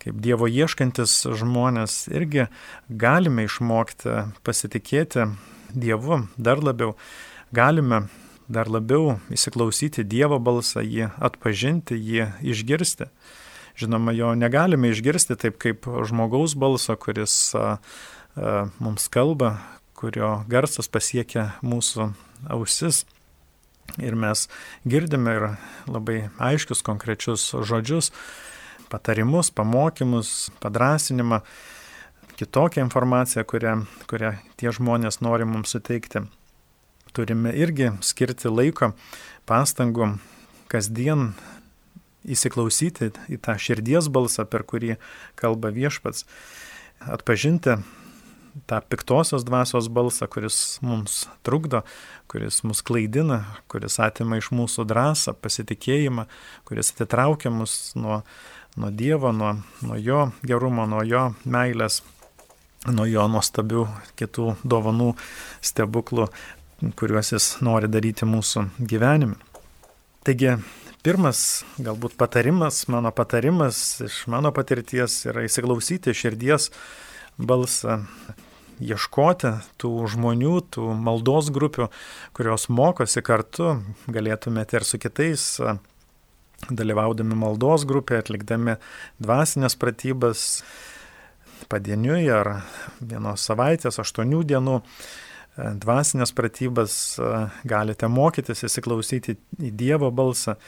kaip 0.00 0.20
Dievo 0.24 0.48
ieškantis 0.48 1.26
žmonės 1.36 2.06
irgi 2.12 2.48
galime 2.88 3.44
išmokti 3.48 4.24
pasitikėti 4.46 5.28
Dievu 5.70 6.24
dar 6.36 6.62
labiau. 6.64 6.96
Galime 7.52 8.06
dar 8.50 8.70
labiau 8.70 9.18
įsiklausyti 9.30 10.04
Dievo 10.06 10.40
balsą, 10.42 10.82
jį 10.82 11.10
atpažinti, 11.22 11.98
jį 11.98 12.30
išgirsti. 12.54 13.10
Žinoma, 13.78 14.12
jo 14.16 14.32
negalime 14.34 14.90
išgirsti 14.90 15.36
taip 15.38 15.60
kaip 15.62 15.86
žmogaus 16.08 16.56
balso, 16.58 16.96
kuris 16.98 17.54
a, 17.54 17.78
a, 18.34 18.66
mums 18.82 19.06
kalba, 19.12 19.54
kurio 19.96 20.40
garsas 20.50 20.90
pasiekia 20.90 21.52
mūsų 21.62 22.10
ausis. 22.50 23.04
Ir 23.98 24.14
mes 24.18 24.46
girdime 24.86 25.34
ir 25.34 25.46
labai 25.90 26.20
aiškius 26.38 26.82
konkrečius 26.86 27.48
žodžius, 27.66 28.12
patarimus, 28.90 29.52
pamokymus, 29.54 30.50
padrasinimą, 30.62 31.40
kitokią 32.40 32.84
informaciją, 32.86 33.44
kurią, 33.44 33.74
kurią 34.10 34.34
tie 34.56 34.72
žmonės 34.72 35.20
nori 35.24 35.46
mums 35.48 35.74
suteikti. 35.74 36.24
Turime 37.12 37.52
irgi 37.58 37.90
skirti 38.06 38.50
laiko, 38.52 38.92
pastangų 39.48 40.14
kasdien 40.70 41.32
įsiklausyti 42.24 43.10
į 43.32 43.40
tą 43.42 43.56
širdies 43.58 44.10
balsą, 44.12 44.46
per 44.46 44.64
kurį 44.68 44.96
kalba 45.40 45.72
viešpats, 45.74 46.26
atpažinti 47.00 47.80
tą 48.66 48.80
piktosios 48.88 49.44
dvasios 49.44 49.88
balsą, 49.88 50.26
kuris 50.30 50.78
mums 50.82 51.24
trukdo, 51.46 51.82
kuris 52.30 52.62
mus 52.66 52.82
klaidina, 52.82 53.44
kuris 53.70 53.98
atima 54.02 54.40
iš 54.40 54.50
mūsų 54.54 54.86
drąsą, 54.90 55.36
pasitikėjimą, 55.40 56.26
kuris 56.68 56.92
atitraukia 56.94 57.52
mus 57.54 57.92
nuo 57.98 58.22
nuo 58.76 58.90
Dievo, 58.90 59.32
nuo, 59.32 59.56
nuo 59.82 59.96
Jo 59.96 60.30
gerumo, 60.46 60.86
nuo 60.86 61.02
Jo 61.06 61.30
meilės, 61.44 62.00
nuo 62.90 63.06
Jo 63.08 63.26
nuostabių 63.30 63.86
kitų 64.18 64.54
dovanų, 64.62 65.14
stebuklų, 65.64 66.28
kuriuos 66.96 67.32
Jis 67.34 67.48
nori 67.64 67.90
daryti 67.90 68.28
mūsų 68.28 68.68
gyvenime. 68.78 69.38
Taigi, 70.24 70.58
pirmas 71.04 71.64
galbūt 71.80 72.16
patarimas, 72.20 72.84
mano 72.92 73.12
patarimas 73.12 74.00
iš 74.04 74.22
mano 74.28 74.52
patirties 74.52 75.22
yra 75.30 75.46
įsiklausyti 75.48 76.14
širdies 76.16 76.70
balsą, 77.40 78.02
ieškoti 78.80 79.54
tų 79.80 79.92
žmonių, 80.14 80.56
tų 80.72 80.90
maldos 80.96 81.50
grupių, 81.52 81.88
kurios 82.36 82.68
mokosi 82.72 83.22
kartu, 83.24 83.78
galėtumėte 84.12 84.80
ir 84.80 84.88
su 84.88 85.00
kitais 85.00 85.46
dalyvaudami 86.68 87.38
maldos 87.38 87.86
grupėje, 87.88 88.24
atlikdami 88.24 88.76
dvasinės 89.22 89.76
pratybas 89.80 90.62
padieniui 91.70 92.28
ar 92.32 92.60
vienos 93.00 93.44
savaitės, 93.48 94.00
aštuonių 94.02 94.42
dienų 94.52 94.76
e, 94.80 94.84
dvasinės 95.80 96.34
pratybas 96.36 96.94
e, 97.16 97.32
galite 97.68 98.10
mokytis, 98.10 98.64
įsiklausyti 98.68 99.36
į 99.60 99.72
Dievo 99.80 100.10
balsą. 100.12 100.58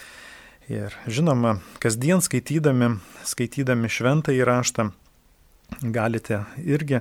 Ir 0.70 0.94
žinoma, 1.10 1.56
kasdien 1.82 2.22
skaitydami, 2.22 2.94
skaitydami 3.26 3.90
šventą 3.90 4.34
įraštą 4.36 4.92
galite 5.80 6.44
irgi, 6.62 7.00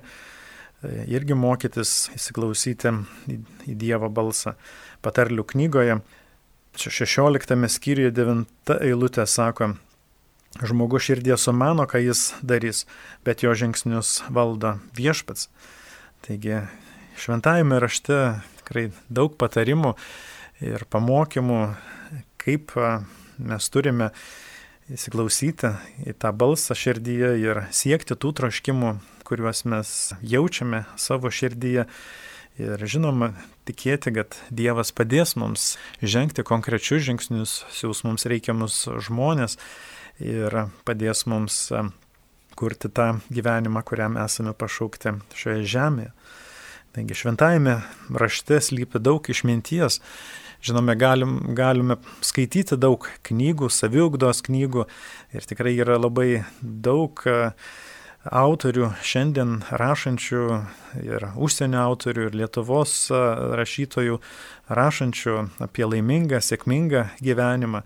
e, 0.83 0.93
irgi 1.11 1.37
mokytis 1.37 2.09
įsiklausyti 2.15 2.95
į, 3.31 3.39
Dievo 3.77 4.09
balsą. 4.09 4.55
Patarlių 5.05 5.45
knygoje 5.53 6.01
16 6.79 7.67
skyriuje 7.67 8.11
9 8.15 8.75
eilutė 8.79 9.25
sako, 9.27 9.73
žmogus 10.63 11.07
širdie 11.07 11.35
sumano, 11.37 11.87
ką 11.87 11.99
jis 11.99 12.31
darys, 12.43 12.85
bet 13.25 13.43
jo 13.43 13.53
žingsnius 13.55 14.21
valdo 14.31 14.77
viešpats. 14.97 15.49
Taigi 16.25 16.61
šventajame 17.19 17.79
rašte 17.81 18.17
tikrai 18.61 18.89
daug 19.09 19.35
patarimų 19.39 19.95
ir 20.63 20.85
pamokymų, 20.91 21.61
kaip 22.41 22.75
mes 23.41 23.69
turime 23.73 24.11
įsiklausyti 24.91 25.73
į 26.07 26.15
tą 26.19 26.31
balsą 26.35 26.75
širdyje 26.77 27.35
ir 27.41 27.63
siekti 27.75 28.15
tų 28.15 28.33
troškimų, 28.39 28.95
kuriuos 29.27 29.63
mes 29.67 29.93
jaučiame 30.23 30.85
savo 30.99 31.31
širdyje 31.31 31.87
Ir 32.61 32.81
žinoma, 32.85 33.31
tikėti, 33.65 34.11
kad 34.13 34.37
Dievas 34.53 34.91
padės 34.93 35.33
mums 35.39 35.75
žengti 36.03 36.43
konkrečius 36.45 37.01
žingsnius, 37.07 37.53
siūs 37.73 38.03
mums 38.05 38.27
reikiamus 38.29 38.83
žmonės 39.01 39.57
ir 40.21 40.53
padės 40.85 41.25
mums 41.31 41.63
kurti 42.59 42.91
tą 42.93 43.15
gyvenimą, 43.33 43.81
kuriam 43.87 44.19
esame 44.21 44.53
pašaukti 44.53 45.15
šioje 45.33 45.65
žemėje. 45.73 46.11
Taigi 46.91 47.15
šventajame 47.15 47.77
rašte 48.19 48.59
slypi 48.61 48.99
daug 48.99 49.25
išminties. 49.31 50.01
Žinome, 50.61 50.93
galim, 50.99 51.37
galime 51.57 51.95
skaityti 52.21 52.77
daug 52.77 53.07
knygų, 53.25 53.71
saviugdos 53.73 54.43
knygų 54.45 54.85
ir 55.33 55.47
tikrai 55.49 55.73
yra 55.79 55.95
labai 55.97 56.43
daug 56.61 57.23
e, 57.25 57.53
autorių 58.29 58.91
šiandien 59.01 59.61
rašančių 59.73 60.41
ir 61.01 61.25
užsienio 61.35 61.81
autorių 61.89 62.27
ir 62.29 62.37
Lietuvos 62.43 62.93
rašytojų 63.57 64.19
rašančių 64.69 65.37
apie 65.65 65.87
laimingą, 65.87 66.41
sėkmingą 66.43 67.07
gyvenimą, 67.23 67.81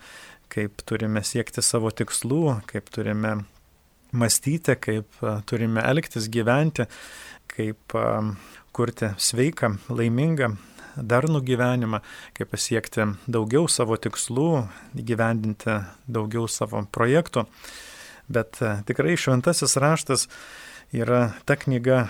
kaip 0.52 0.84
turime 0.88 1.24
siekti 1.24 1.64
savo 1.64 1.92
tikslų, 1.92 2.60
kaip 2.68 2.92
turime 2.92 3.38
mąstyti, 4.16 4.76
kaip 4.76 5.24
turime 5.48 5.84
elgtis, 5.88 6.28
gyventi, 6.32 6.88
kaip 7.52 7.96
kurti 8.76 9.14
sveiką, 9.16 9.72
laimingą, 9.88 10.52
darnų 10.96 11.42
gyvenimą, 11.48 12.02
kaip 12.36 12.52
pasiekti 12.52 13.08
daugiau 13.28 13.68
savo 13.72 13.98
tikslų, 14.00 14.66
įgyvendinti 15.00 15.80
daugiau 16.08 16.48
savo 16.52 16.84
projektų. 16.92 17.48
Bet 18.28 18.62
e, 18.62 18.78
tikrai 18.88 19.18
šventasis 19.20 19.78
raštas 19.82 20.28
yra 20.96 21.34
ta 21.46 21.58
knyga, 21.60 22.08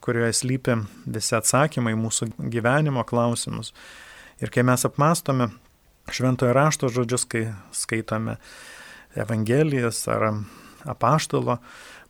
kurioje 0.00 0.32
slypi 0.40 0.76
visi 1.04 1.34
atsakymai 1.36 1.96
mūsų 1.98 2.30
gyvenimo 2.52 3.04
klausimus. 3.06 3.74
Ir 4.40 4.52
kai 4.52 4.64
mes 4.64 4.86
apmastome 4.88 5.50
šventojo 6.10 6.54
rašto 6.56 6.88
žodžius, 6.88 7.26
kai 7.28 7.44
skaitome 7.76 8.38
Evangelijas 9.18 10.06
ar 10.08 10.30
apaštalo, 10.88 11.58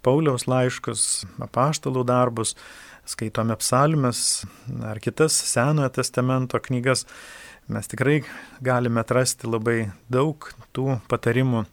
Pauliaus 0.01 0.47
laiškus, 0.49 1.27
apaštalų 1.45 2.07
darbus, 2.09 2.55
skaitome 3.09 3.57
psalmes 3.61 4.47
ar 4.87 5.01
kitas 5.03 5.35
Senojo 5.51 5.91
testamento 5.93 6.61
knygas, 6.63 7.05
mes 7.69 7.91
tikrai 7.91 8.23
galime 8.65 9.03
atrasti 9.03 9.51
labai 9.51 9.91
daug 10.09 10.49
tų 10.73 11.01
patarimų 11.11 11.67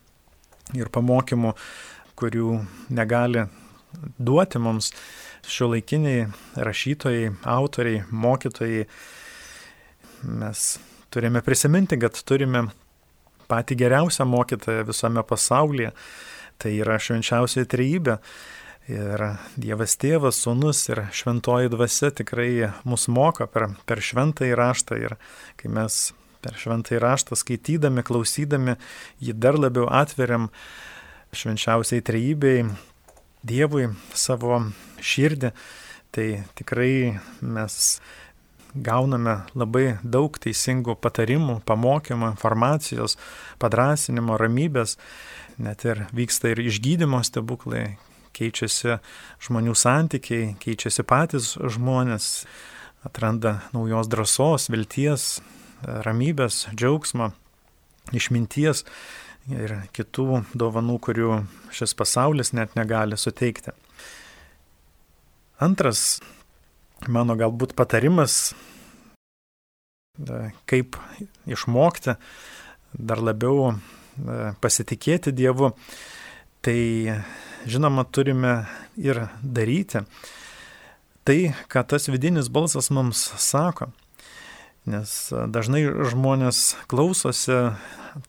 ir 0.76 0.90
pamokymų, 0.92 1.54
kurių 2.18 2.58
negali 2.98 3.46
duoti 4.18 4.60
mums 4.60 4.92
šio 5.48 5.72
laikiniai 5.72 6.28
rašytojai, 6.56 7.32
autoriai, 7.48 8.04
mokytojai. 8.12 8.86
Mes 10.28 10.66
turime 11.14 11.42
prisiminti, 11.46 12.00
kad 12.02 12.18
turime 12.28 12.68
patį 13.48 13.78
geriausią 13.80 14.26
mokytoją 14.28 14.86
visame 14.90 15.24
pasaulyje, 15.24 15.94
tai 16.60 16.76
yra 16.82 16.98
švenčiausiai 17.00 17.70
trejybė. 17.70 18.18
Ir 18.88 19.24
Dievas 19.60 19.98
tėvas, 20.00 20.38
sunus 20.40 20.86
ir 20.88 21.02
šventoji 21.12 21.74
dvasia 21.74 22.08
tikrai 22.16 22.70
mus 22.88 23.10
moko 23.12 23.44
per, 23.52 23.68
per 23.84 24.00
šventąjį 24.00 24.56
raštą. 24.56 25.00
Ir 25.04 25.18
kai 25.60 25.72
mes 25.76 26.14
per 26.44 26.58
šventąjį 26.60 27.02
raštą 27.04 27.38
skaitydami, 27.40 28.04
klausydami, 28.08 28.78
jį 29.24 29.36
dar 29.38 29.58
labiau 29.60 29.88
atveriam 29.90 30.52
švenčiausiai 31.36 32.04
trejybei, 32.06 32.68
Dievui 33.48 33.86
savo 34.18 34.58
širdį, 35.00 35.52
tai 36.12 36.26
tikrai 36.58 37.20
mes 37.46 37.76
gauname 38.74 39.38
labai 39.58 39.98
daug 40.04 40.36
teisingų 40.42 40.98
patarimų, 41.02 41.62
pamokymų, 41.68 42.32
informacijos, 42.34 43.16
padrasinimo, 43.62 44.38
ramybės, 44.42 44.98
net 45.62 45.86
ir 45.88 46.06
vyksta 46.16 46.52
ir 46.54 46.64
išgydymo 46.66 47.22
stebuklai, 47.26 47.98
keičiasi 48.38 49.00
žmonių 49.48 49.74
santykiai, 49.78 50.56
keičiasi 50.62 51.06
patys 51.08 51.56
žmonės, 51.58 52.46
atranda 53.08 53.62
naujos 53.74 54.10
drąsos, 54.12 54.68
vilties, 54.74 55.38
ramybės, 55.86 56.68
džiaugsmo, 56.74 57.32
išminties 58.16 58.84
ir 59.52 59.74
kitų 59.96 60.44
dovanų, 60.58 60.98
kurių 61.04 61.42
šis 61.76 61.96
pasaulis 61.98 62.54
net 62.56 62.76
negali 62.80 63.18
suteikti. 63.20 63.74
Antras 65.64 66.20
mano 67.08 67.38
galbūt 67.38 67.76
patarimas, 67.78 68.54
kaip 70.70 70.98
išmokti 71.46 72.18
dar 72.98 73.22
labiau 73.22 73.76
pasitikėti 74.62 75.34
Dievu, 75.36 75.72
tai 76.66 76.80
žinoma, 77.70 78.06
turime 78.10 78.66
ir 78.98 79.28
daryti 79.42 80.02
tai, 81.28 81.52
ką 81.68 81.84
tas 81.84 82.08
vidinis 82.08 82.48
balsas 82.48 82.90
mums 82.94 83.20
sako. 83.42 83.92
Nes 84.88 85.14
dažnai 85.52 85.84
žmonės 86.08 86.78
klausosi 86.88 87.58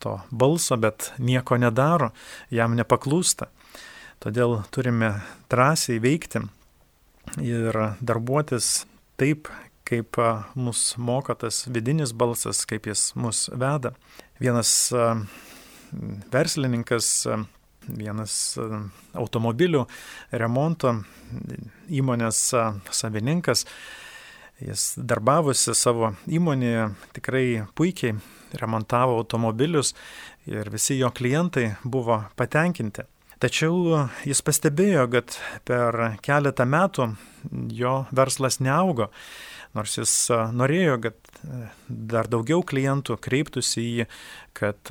to 0.03 0.16
balso, 0.31 0.77
bet 0.77 1.12
nieko 1.23 1.59
nedaro, 1.61 2.11
jam 2.51 2.75
nepaklūsta. 2.79 3.49
Todėl 4.18 4.59
turime 4.75 5.12
drąsiai 5.53 6.01
veikti 6.03 6.42
ir 7.44 7.79
darbuotis 8.03 8.88
taip, 9.21 9.47
kaip 9.87 10.18
mus 10.59 10.97
moko 10.99 11.37
tas 11.38 11.62
vidinis 11.71 12.11
balsas, 12.12 12.64
kaip 12.68 12.90
jis 12.90 13.12
mus 13.14 13.47
veda. 13.55 13.94
Vienas 14.42 14.90
verslininkas 16.33 17.29
vienas 17.88 18.35
e, 18.59 18.66
automobilių 19.18 19.85
remonto 20.33 20.94
įmonės 21.88 22.42
e, 22.57 22.66
savininkas. 22.94 23.64
Jis 24.59 24.97
darbavosi 24.99 25.75
savo 25.79 26.12
įmonėje, 26.27 26.88
tikrai 27.14 27.44
puikiai 27.79 28.16
remontavo 28.59 29.18
automobilius 29.21 29.92
ir 30.51 30.71
visi 30.73 30.97
jo 30.99 31.12
klientai 31.14 31.77
buvo 31.85 32.25
patenkinti. 32.38 33.05
Tačiau 33.38 34.09
jis 34.27 34.40
pastebėjo, 34.42 35.05
kad 35.12 35.37
per 35.68 35.99
keletą 36.27 36.66
metų 36.66 37.07
jo 37.71 37.92
verslas 38.11 38.59
neaugo, 38.59 39.12
nors 39.79 39.94
jis 40.01 40.14
e, 40.35 40.40
norėjo, 40.59 40.97
kad 41.07 41.40
dar 41.87 42.27
daugiau 42.27 42.64
klientų 42.66 43.14
kreiptųsi 43.23 43.85
į 43.85 43.92
jį, 44.01 44.09
kad 44.59 44.90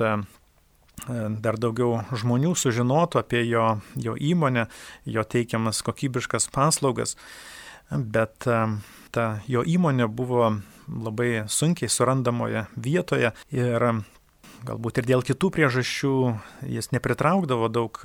dar 1.06 1.58
daugiau 1.60 2.02
žmonių 2.16 2.54
sužinotų 2.58 3.20
apie 3.20 3.44
jo, 3.46 3.78
jo 4.00 4.16
įmonę, 4.16 4.66
jo 5.06 5.24
teikiamas 5.24 5.82
kokybiškas 5.86 6.48
paslaugas, 6.54 7.16
bet 7.90 8.46
ta 9.14 9.26
jo 9.48 9.64
įmonė 9.64 10.08
buvo 10.12 10.50
labai 10.88 11.44
sunkiai 11.48 11.90
surandamoje 11.92 12.66
vietoje 12.76 13.32
ir 13.54 13.88
galbūt 14.66 15.00
ir 15.00 15.08
dėl 15.08 15.24
kitų 15.24 15.50
priežasčių 15.54 16.14
jis 16.68 16.90
nepritraukdavo 16.92 17.68
daug 17.72 18.00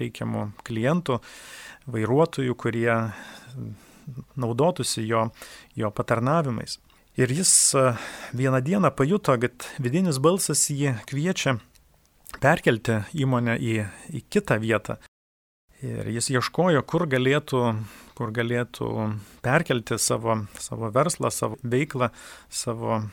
reikiamų 0.00 0.50
klientų, 0.64 1.18
vairuotojų, 1.88 2.54
kurie 2.54 2.92
naudotųsi 4.36 5.04
jo, 5.08 5.28
jo 5.76 5.90
patarnavimais. 5.90 6.78
Ir 7.18 7.32
jis 7.34 7.74
e, 7.74 7.92
vieną 8.38 8.60
dieną 8.62 8.92
pajuto, 8.94 9.34
kad 9.42 9.66
vidinis 9.82 10.20
balsas 10.22 10.68
jį 10.70 10.94
kviečia 11.08 11.56
perkelti 12.38 13.00
įmonę 13.18 13.56
į, 13.58 13.74
į 14.14 14.22
kitą 14.30 14.60
vietą. 14.62 14.98
Ir 15.82 16.10
jis 16.10 16.30
ieškojo, 16.30 16.82
kur 16.86 17.06
galėtų, 17.10 17.62
kur 18.18 18.32
galėtų 18.34 18.90
perkelti 19.44 19.98
savo, 20.02 20.40
savo 20.58 20.90
verslą, 20.94 21.30
savo 21.30 21.58
veiklą, 21.62 22.10
savo 22.50 23.04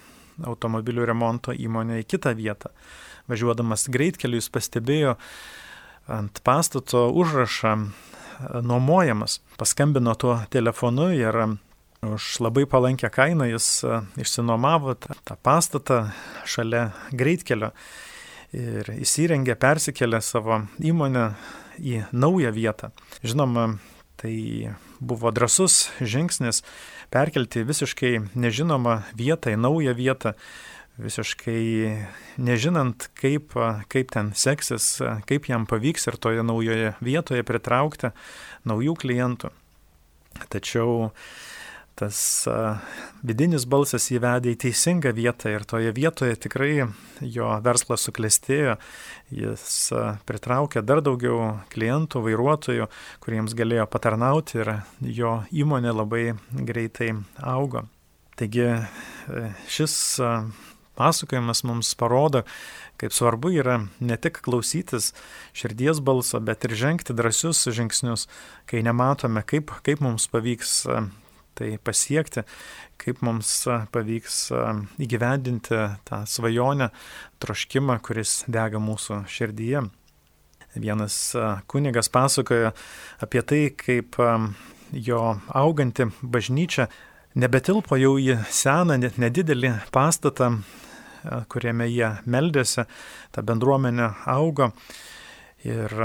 automobilių 0.44 1.06
remonto 1.08 1.54
įmonę 1.54 2.02
į 2.02 2.08
kitą 2.10 2.34
vietą. 2.36 2.74
Važiuodamas 3.30 3.88
greitkeliu 3.94 4.42
jis 4.42 4.50
pastebėjo 4.54 5.16
ant 6.12 6.42
pastato 6.46 7.08
užrašą 7.14 7.76
nuomojamas. 8.66 9.40
Paskambino 9.58 10.16
tuo 10.20 10.40
telefonu 10.54 11.10
ir 11.16 11.40
už 12.06 12.40
labai 12.44 12.66
palankę 12.70 13.10
kainą 13.10 13.48
jis 13.50 13.70
išsinuomavo 14.22 14.98
tą 15.00 15.38
pastatą 15.42 16.02
šalia 16.46 16.90
greitkelio 17.16 17.72
ir 18.56 18.92
įsirengė, 19.00 19.56
persikėlė 19.60 20.22
savo 20.24 20.62
įmonę 20.80 21.30
į 21.80 22.04
naują 22.16 22.54
vietą. 22.56 22.92
Žinoma, 23.26 23.76
tai 24.22 24.76
buvo 25.00 25.32
drasus 25.36 25.90
žingsnis 26.00 26.62
perkelti 27.14 27.66
visiškai 27.66 28.14
nežinomą 28.36 29.02
vietą 29.18 29.54
į 29.54 29.60
naują 29.62 29.96
vietą, 29.98 30.34
visiškai 31.02 32.08
nežinant, 32.40 33.10
kaip, 33.20 33.56
kaip 33.92 34.12
ten 34.16 34.32
seksis, 34.36 34.98
kaip 35.28 35.50
jam 35.52 35.68
pavyks 35.68 36.08
ir 36.08 36.20
toje 36.22 36.46
naujoje 36.46 36.94
vietoje 37.04 37.44
pritraukti 37.48 38.14
naujų 38.68 38.96
klientų. 39.04 39.52
Tačiau 40.52 41.12
tas 41.96 42.18
vidinis 43.24 43.66
balsas 43.72 44.10
įvedė 44.12 44.52
į 44.54 44.60
teisingą 44.66 45.14
vietą 45.16 45.54
ir 45.54 45.64
toje 45.68 45.94
vietoje 45.96 46.36
tikrai 46.46 46.90
jo 47.22 47.50
verslas 47.64 48.04
suklestėjo, 48.08 48.76
jis 49.32 49.66
pritraukė 50.28 50.84
dar 50.84 51.02
daugiau 51.06 51.56
klientų, 51.72 52.26
vairuotojų, 52.28 52.90
kuriems 53.24 53.56
galėjo 53.56 53.88
patarnauti 53.92 54.60
ir 54.62 54.74
jo 55.22 55.36
įmonė 55.56 55.96
labai 55.96 56.26
greitai 56.52 57.14
augo. 57.40 57.88
Taigi 58.36 58.68
šis 59.72 59.96
pasakojimas 60.96 61.64
mums 61.64 61.96
parodo, 61.96 62.44
kaip 63.00 63.16
svarbu 63.16 63.52
yra 63.56 63.80
ne 64.00 64.18
tik 64.20 64.42
klausytis 64.44 65.14
širdies 65.56 66.00
balso, 66.04 66.40
bet 66.40 66.68
ir 66.68 66.76
žengti 66.76 67.16
drąsius 67.16 67.66
žingsnius, 67.76 68.28
kai 68.68 68.84
nematome, 68.84 69.44
kaip, 69.48 69.72
kaip 69.88 70.04
mums 70.04 70.28
pavyks 70.32 70.84
tai 71.56 71.76
pasiekti, 71.82 72.44
kaip 73.02 73.22
mums 73.26 73.52
pavyks 73.96 74.40
įgyvendinti 75.02 75.82
tą 76.08 76.22
svajonę, 76.28 76.90
troškimą, 77.44 78.00
kuris 78.06 78.44
dega 78.52 78.82
mūsų 78.84 79.24
širdyje. 79.32 79.86
Vienas 80.76 81.18
kunigas 81.72 82.12
pasakoja 82.12 82.74
apie 83.24 83.42
tai, 83.48 83.62
kaip 83.80 84.20
jo 84.92 85.22
auganti 85.56 86.10
bažnyčia 86.22 86.90
nebetilpo 87.36 87.98
jau 88.00 88.16
į 88.20 88.40
seną, 88.52 88.98
net 89.00 89.20
nedidelį 89.22 89.72
pastatą, 89.96 90.52
kuriame 91.52 91.88
jie 91.90 92.12
meldėsi, 92.30 92.86
ta 93.32 93.44
bendruomenė 93.44 94.12
augo 94.30 94.72
ir 95.66 95.96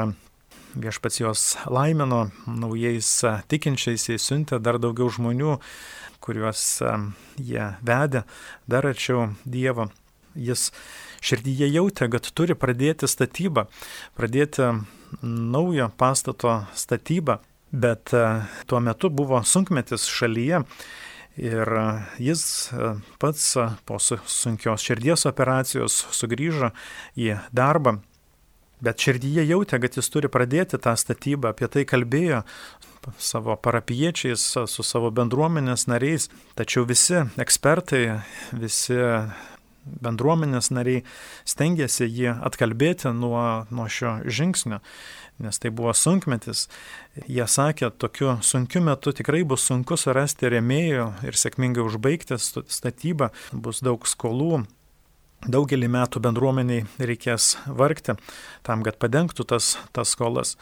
viešpats 0.75 1.21
juos 1.21 1.45
laimino, 1.71 2.29
naujais 2.47 3.09
tikinčiais 3.51 4.09
įsiuntė 4.15 4.61
dar 4.63 4.79
daugiau 4.83 5.11
žmonių, 5.11 5.59
kuriuos 6.23 6.63
jie 7.41 7.67
vedė 7.83 8.25
dar 8.71 8.89
arčiau 8.91 9.31
Dievo. 9.45 9.91
Jis 10.39 10.69
širdyje 11.27 11.67
jautė, 11.75 12.07
kad 12.13 12.29
turi 12.37 12.55
pradėti 12.55 13.09
statybą, 13.11 13.67
pradėti 14.15 14.69
naujo 15.23 15.91
pastato 15.99 16.61
statybą, 16.79 17.41
bet 17.73 18.15
tuo 18.71 18.81
metu 18.83 19.11
buvo 19.11 19.43
sunkmetis 19.43 20.07
šalyje 20.11 20.63
ir 21.41 21.73
jis 22.19 22.45
pats 23.23 23.57
po 23.87 23.99
sunkios 23.99 24.87
širdies 24.87 25.27
operacijos 25.31 26.05
sugrįžo 26.15 26.71
į 27.19 27.37
darbą 27.55 27.99
Bet 28.81 29.03
širdyje 29.05 29.45
jautė, 29.45 29.81
kad 29.83 29.99
jis 29.99 30.09
turi 30.13 30.31
pradėti 30.33 30.81
tą 30.81 30.95
statybą, 30.97 31.53
apie 31.53 31.69
tai 31.69 31.85
kalbėjo 31.89 32.43
savo 33.21 33.57
parapiečiais, 33.61 34.43
su 34.69 34.85
savo 34.85 35.11
bendruomenės 35.13 35.87
nariais, 35.91 36.29
tačiau 36.57 36.87
visi 36.89 37.23
ekspertai, 37.41 38.21
visi 38.57 38.99
bendruomenės 40.05 40.71
nariai 40.73 41.05
stengiasi 41.49 42.09
jį 42.09 42.35
atkalbėti 42.47 43.13
nuo, 43.17 43.67
nuo 43.73 43.87
šio 43.89 44.19
žingsnio, 44.29 44.81
nes 45.41 45.61
tai 45.61 45.73
buvo 45.73 45.95
sunkmetis. 45.97 46.67
Jie 47.27 47.47
sakė, 47.49 47.91
tokiu 47.91 48.37
sunkiu 48.45 48.85
metu 48.85 49.15
tikrai 49.17 49.43
bus 49.49 49.65
sunku 49.69 49.97
surasti 50.01 50.53
remėjų 50.53 51.07
ir 51.27 51.41
sėkmingai 51.41 51.85
užbaigti 51.87 52.39
statybą, 52.41 53.33
bus 53.53 53.81
daug 53.85 54.05
skolų, 54.09 54.65
daugelį 55.49 55.89
metų 55.89 56.21
bendruomeniai 56.25 56.87
reikės 56.99 57.57
vargti 57.67 58.17
tam, 58.67 58.85
kad 58.85 58.99
padengtų 59.01 59.47
tas, 59.49 59.77
tas 59.93 60.13
skolas. 60.13 60.57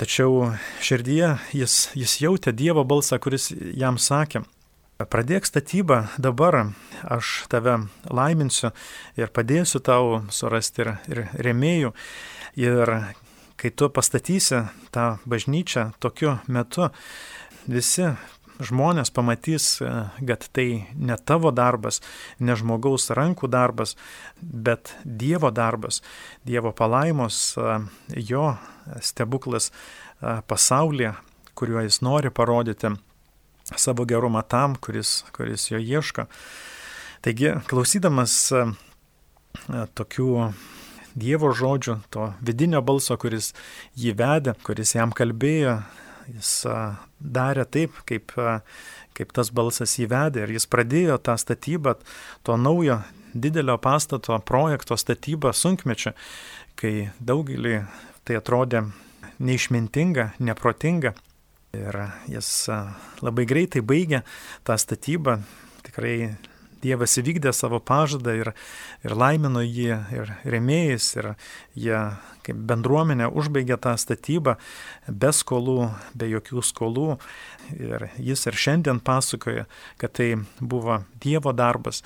Tačiau 0.00 0.54
širdyje 0.80 1.34
jis, 1.52 1.90
jis 1.92 2.16
jautė 2.22 2.54
Dievo 2.56 2.84
balsą, 2.88 3.18
kuris 3.20 3.50
jam 3.52 3.98
sakė, 4.00 4.44
pradėk 5.08 5.44
statybą 5.48 6.06
dabar, 6.20 6.72
aš 7.04 7.44
tave 7.52 7.76
laiminsiu 8.08 8.72
ir 9.20 9.32
padėsiu 9.32 9.80
tau 9.84 10.22
surasti 10.32 10.84
ir, 10.84 10.92
ir 11.08 11.22
remėjų. 11.36 11.92
Ir 12.60 12.94
kai 13.60 13.70
tu 13.76 13.90
pastatysi 13.92 14.64
tą 14.92 15.18
bažnyčią 15.28 15.90
tokiu 16.00 16.38
metu, 16.48 16.88
visi 17.68 18.08
žmonės 18.64 19.12
pamatys, 19.14 19.80
e, 19.80 19.90
kad 20.26 20.46
tai 20.54 20.86
ne 20.94 21.16
tavo 21.16 21.52
darbas, 21.54 22.00
ne 22.38 22.56
žmogaus 22.56 23.10
rankų 23.16 23.50
darbas, 23.50 23.96
bet 24.40 24.94
Dievo 25.04 25.50
darbas, 25.50 26.02
Dievo 26.46 26.72
palaimos, 26.76 27.56
e, 27.56 27.78
jo 28.30 28.54
stebuklas 29.00 29.70
e, 29.70 30.40
pasaulyje, 30.46 31.14
kuriuo 31.54 31.84
jis 31.84 32.00
nori 32.04 32.30
parodyti 32.30 32.94
savo 33.76 34.04
gerumą 34.08 34.42
tam, 34.48 34.76
kuris, 34.76 35.22
kuris 35.36 35.70
jo 35.70 35.78
ieško. 35.78 36.26
Taigi, 37.20 37.52
klausydamas 37.68 38.48
tokių 39.68 40.30
Dievo 41.20 41.50
žodžių, 41.52 41.96
to 42.14 42.30
vidinio 42.40 42.80
balso, 42.86 43.16
kuris 43.20 43.50
jį 43.98 44.14
vedė, 44.16 44.54
kuris 44.64 44.94
jam 44.94 45.12
kalbėjo, 45.12 45.80
Jis 46.30 46.50
darė 47.20 47.64
taip, 47.66 47.96
kaip, 48.08 48.34
kaip 49.16 49.32
tas 49.36 49.50
balsas 49.54 49.96
įvedė 50.02 50.44
ir 50.44 50.54
jis 50.56 50.68
pradėjo 50.70 51.18
tą 51.22 51.36
statybą, 51.40 51.96
to 52.46 52.56
naujo 52.60 53.00
didelio 53.34 53.78
pastato 53.78 54.38
projekto 54.46 54.96
statybą 54.98 55.52
sunkmečio, 55.54 56.12
kai 56.78 57.10
daugelį 57.20 57.80
tai 58.24 58.38
atrodė 58.40 58.84
neišmintinga, 59.40 60.34
neprotinga. 60.38 61.14
Ir 61.70 61.96
jis 62.26 62.48
labai 63.22 63.44
greitai 63.46 63.82
baigė 63.86 64.24
tą 64.66 64.74
statybą, 64.80 65.36
tikrai 65.86 66.32
Dievas 66.80 67.16
įvykdė 67.20 67.52
savo 67.56 67.80
pažadą 67.80 68.34
ir, 68.38 68.52
ir 69.04 69.14
laimino 69.16 69.62
jį 69.64 69.98
ir 70.16 70.32
remėjais, 70.48 71.08
ir 71.20 71.32
jie 71.76 71.98
kaip 72.46 72.62
bendruomenė 72.70 73.28
užbaigė 73.28 73.76
tą 73.82 73.92
statybą 74.00 74.56
be 75.06 75.32
skolų, 75.36 75.90
be 76.16 76.30
jokių 76.30 76.64
skolų. 76.64 77.18
Ir 77.76 78.08
jis 78.18 78.46
ir 78.48 78.58
šiandien 78.58 79.02
pasakoja, 79.04 79.66
kad 80.00 80.16
tai 80.18 80.32
buvo 80.60 81.02
Dievo 81.22 81.52
darbas, 81.54 82.02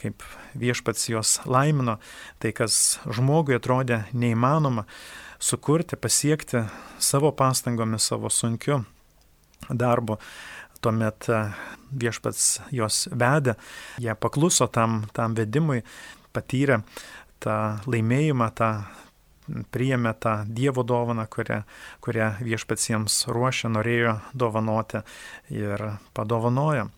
kaip 0.00 0.24
viešpats 0.58 1.10
juos 1.12 1.36
laimino, 1.46 2.00
tai 2.42 2.54
kas 2.56 2.98
žmogui 3.06 3.58
atrodė 3.60 4.04
neįmanoma 4.16 4.86
sukurti, 5.38 6.00
pasiekti 6.00 6.64
savo 6.98 7.30
pastangomis, 7.36 8.08
savo 8.08 8.32
sunkiu 8.32 8.82
darbu 9.68 10.18
tuomet 10.86 11.26
e, 11.28 11.40
viešpats 11.90 12.46
juos 12.74 13.06
vedė, 13.10 13.56
jie 14.02 14.14
pakluso 14.14 14.68
tam, 14.70 15.02
tam 15.16 15.34
vedimui, 15.34 15.82
patyrė 16.36 16.80
tą 17.42 17.56
laimėjimą, 17.90 18.48
tą 18.54 18.70
priėmė 19.74 20.12
tą 20.22 20.36
Dievo 20.50 20.82
dovaną, 20.86 21.26
kurią, 21.30 21.60
kurią 22.02 22.30
viešpats 22.42 22.90
jiems 22.90 23.18
ruošė, 23.30 23.70
norėjo 23.76 24.16
dovanoti 24.34 25.02
ir 25.54 25.84
padovanojo. 26.16 26.88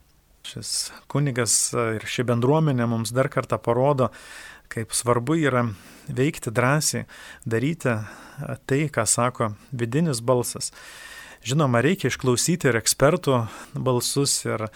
Šis 0.49 0.93
kunigas 1.13 1.59
ir 1.77 2.07
ši 2.09 2.25
bendruomenė 2.31 2.87
mums 2.89 3.13
dar 3.13 3.29
kartą 3.33 3.59
parodo, 3.61 4.09
kaip 4.73 4.95
svarbu 4.97 5.37
yra 5.43 5.67
veikti 6.09 6.53
drąsiai, 6.55 7.05
daryti 7.45 7.99
tai, 8.65 8.83
ką 8.89 9.05
sako 9.05 9.53
vidinis 9.73 10.25
balsas. 10.25 10.73
Žinoma, 11.47 11.81
reikia 11.85 12.11
išklausyti 12.11 12.67
ir 12.69 12.81
ekspertų 12.81 13.39
balsus 13.79 14.41
ir 14.47 14.67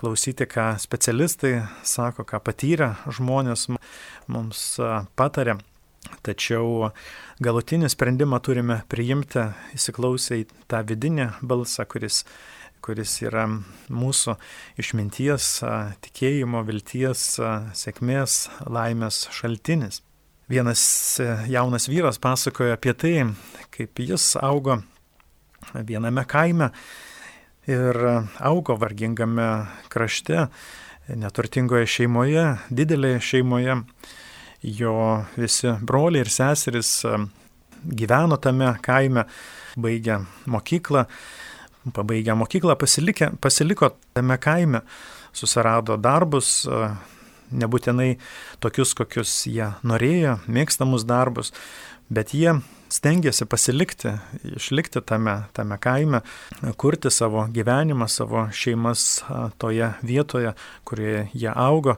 klausyti, 0.00 0.44
ką 0.44 0.74
specialistai 0.80 1.54
sako, 1.86 2.26
ką 2.28 2.42
patyrę 2.44 2.92
žmonės 3.08 3.68
mums 4.30 4.64
patarė. 5.16 5.56
Tačiau 6.24 6.90
galutinį 7.44 7.90
sprendimą 7.92 8.40
turime 8.44 8.80
priimti 8.88 9.50
įsiklausę 9.76 10.40
į 10.42 10.46
tą 10.68 10.80
vidinį 10.88 11.26
balsą, 11.44 11.84
kuris, 11.88 12.22
kuris 12.84 13.18
yra 13.24 13.46
mūsų 13.92 14.36
išminties, 14.80 15.48
tikėjimo, 16.04 16.64
vilties, 16.68 17.24
sėkmės, 17.76 18.46
laimės 18.64 19.26
šaltinis. 19.36 20.00
Vienas 20.50 20.82
jaunas 21.48 21.86
vyras 21.88 22.18
pasakojo 22.20 22.74
apie 22.74 22.96
tai, 22.96 23.14
kaip 23.76 24.00
jis 24.02 24.32
augo 24.40 24.80
viename 25.74 26.24
kaime 26.28 26.70
ir 27.70 27.96
augo 28.38 28.76
vargingame 28.80 29.48
krašte, 29.92 30.46
neturtingoje 31.08 31.88
šeimoje, 31.90 32.46
didelėje 32.70 33.20
šeimoje. 33.32 33.76
Jo 34.60 34.94
visi 35.40 35.72
broliai 35.80 36.20
ir 36.26 36.28
seserys 36.28 36.90
e, 37.08 37.14
gyveno 37.80 38.36
tame 38.36 38.74
kaime, 38.84 39.24
baigė 39.80 40.18
mokyklą, 40.50 41.06
pabaigę 41.96 42.36
mokyklą 42.36 42.76
pasilikė, 42.76 43.30
pasiliko 43.40 43.94
tame 44.12 44.36
kaime, 44.42 44.82
susirado 45.32 45.96
darbus, 45.96 46.66
e, 46.68 46.90
nebūtinai 47.56 48.10
tokius, 48.60 48.92
kokius 48.98 49.32
jie 49.48 49.72
norėjo, 49.80 50.36
mėgstamus 50.46 51.08
darbus, 51.08 51.54
bet 52.12 52.36
jie 52.36 52.58
stengiasi 52.90 53.46
pasilikti, 53.46 54.12
išlikti 54.56 55.02
tame, 55.06 55.36
tame 55.56 55.78
kaime, 55.78 56.20
kurti 56.76 57.10
savo 57.10 57.46
gyvenimą, 57.52 58.08
savo 58.10 58.48
šeimas 58.52 59.22
toje 59.58 59.92
vietoje, 60.02 60.54
kurioje 60.84 61.28
jie 61.34 61.52
augo, 61.54 61.96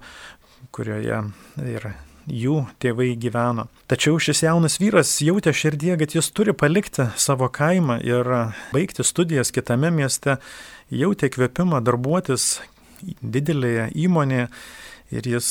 kurioje 0.70 1.22
ir 1.64 1.92
jų 2.28 2.58
tėvai 2.82 3.12
gyveno. 3.18 3.66
Tačiau 3.90 4.20
šis 4.22 4.44
jaunas 4.44 4.78
vyras 4.80 5.16
jautė 5.24 5.54
širdie, 5.56 5.96
kad 5.98 6.14
jis 6.14 6.30
turi 6.30 6.54
palikti 6.54 7.08
savo 7.18 7.48
kaimą 7.50 7.98
ir 8.06 8.28
baigti 8.72 9.04
studijas 9.06 9.50
kitame 9.54 9.90
mieste, 9.90 10.38
jautė 10.92 11.32
kvepimą 11.32 11.82
darbuotis 11.82 12.60
didelėje 13.02 13.90
įmonėje 14.04 14.48
ir 15.12 15.28
jis 15.28 15.48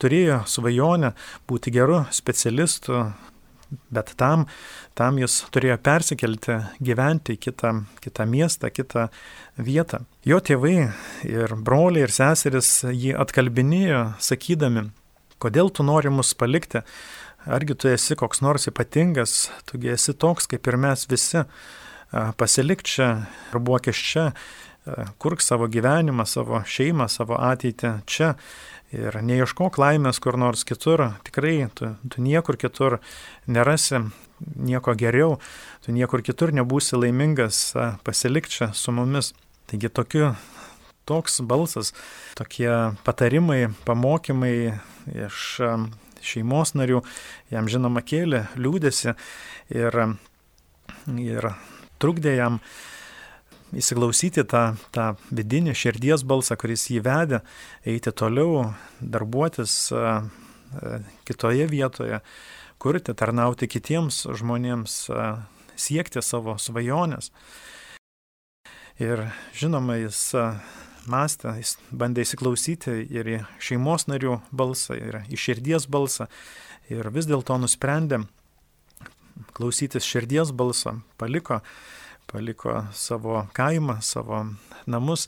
turėjo 0.00 0.42
svajonę 0.48 1.12
būti 1.48 1.72
geru 1.74 2.04
specialistu, 2.14 3.10
Bet 3.90 4.12
tam, 4.20 4.44
tam 4.94 5.16
jis 5.18 5.40
turėjo 5.54 5.76
persikelti, 5.82 6.60
gyventi 6.78 7.34
į 7.34 7.40
kitą, 7.48 7.72
kitą 8.02 8.26
miestą, 8.30 8.70
kitą 8.70 9.08
vietą. 9.58 10.04
Jo 10.26 10.38
tėvai 10.38 10.92
ir 11.26 11.54
broliai 11.66 12.04
ir 12.06 12.14
seseris 12.14 12.84
jį 12.86 13.16
atkalbinėjo, 13.18 14.02
sakydami, 14.22 14.86
kodėl 15.42 15.72
tu 15.74 15.86
nori 15.86 16.12
mus 16.14 16.30
palikti, 16.38 16.84
argi 17.46 17.74
tu 17.74 17.90
esi 17.90 18.16
koks 18.18 18.42
nors 18.44 18.68
ypatingas, 18.70 19.48
tugi 19.66 19.94
esi 19.94 20.14
toks 20.14 20.46
kaip 20.50 20.66
ir 20.70 20.78
mes 20.86 21.06
visi, 21.10 21.42
pasilik 22.38 22.86
čia, 22.86 23.10
arbuokis 23.50 23.98
čia, 23.98 24.30
kurk 25.18 25.42
savo 25.42 25.66
gyvenimą, 25.70 26.26
savo 26.26 26.62
šeimą, 26.66 27.08
savo 27.10 27.38
ateitį 27.42 27.92
čia 28.06 28.34
Ir 28.94 29.16
neieškok 29.18 29.80
laimės 29.82 30.20
kur 30.22 30.36
nors 30.38 30.62
kitur, 30.64 31.02
tikrai 31.26 31.66
tu, 31.74 31.88
tu 32.06 32.22
niekur 32.22 32.54
kitur 32.54 33.00
nerasi 33.50 33.98
nieko 34.54 34.94
geriau, 34.94 35.40
tu 35.82 35.90
niekur 35.90 36.22
kitur 36.22 36.52
nebūsi 36.54 36.94
laimingas, 36.94 37.74
pasilik 38.06 38.46
čia 38.46 38.70
su 38.78 38.94
mumis. 38.94 39.32
Taigi 39.66 39.90
tokiu, 39.90 40.30
toks 41.04 41.40
balsas, 41.42 41.90
tokie 42.38 42.70
patarimai, 43.02 43.72
pamokymai 43.88 44.54
iš 45.26 45.58
šeimos 46.22 46.76
narių 46.78 47.02
jam 47.50 47.66
žinoma 47.66 48.04
kėlė 48.06 48.44
liūdėsi 48.54 49.16
ir, 49.74 49.98
ir 51.10 51.50
trukdė 51.98 52.38
jam 52.38 52.62
įsiklausyti 53.76 54.44
tą, 54.48 54.76
tą 54.94 55.14
vidinį 55.34 55.74
širdies 55.76 56.24
balsą, 56.26 56.56
kuris 56.60 56.88
jį 56.90 57.02
vedė, 57.04 57.42
eiti 57.86 58.12
toliau, 58.12 58.72
darbuotis 59.00 59.76
kitoje 61.28 61.66
vietoje, 61.70 62.20
kurti, 62.82 63.14
tarnauti 63.16 63.68
kitiems 63.70 64.24
žmonėms, 64.36 64.98
siekti 65.76 66.22
savo 66.24 66.56
svajonės. 66.60 67.30
Ir 69.02 69.26
žinoma, 69.56 69.98
jis 70.00 70.20
mąstė, 71.06 71.52
jis 71.60 71.76
bandė 71.92 72.24
įsiklausyti 72.24 72.96
ir 73.12 73.28
į 73.28 73.40
šeimos 73.62 74.08
narių 74.08 74.40
balsą, 74.56 74.96
ir 74.96 75.20
į 75.28 75.38
širdies 75.40 75.86
balsą, 75.92 76.30
ir 76.88 77.10
vis 77.12 77.28
dėlto 77.28 77.58
nusprendė 77.60 78.24
klausytis 79.56 80.06
širdies 80.06 80.52
balsą, 80.56 81.00
paliko 81.20 81.60
paliko 82.30 82.84
savo 82.92 83.46
kaimą, 83.56 84.00
savo 84.02 84.44
namus 84.86 85.26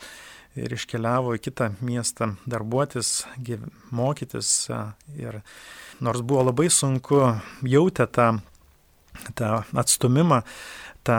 ir 0.58 0.72
iškeliavo 0.74 1.36
į 1.36 1.42
kitą 1.42 1.70
miestą 1.84 2.32
darbuotis, 2.48 3.22
mokytis. 3.94 4.50
Ir 5.18 5.40
nors 6.04 6.22
buvo 6.22 6.48
labai 6.48 6.68
sunku, 6.72 7.20
jautė 7.62 8.08
tą, 8.10 8.28
tą 9.38 9.52
atstumimą, 9.78 10.42
tą 11.06 11.18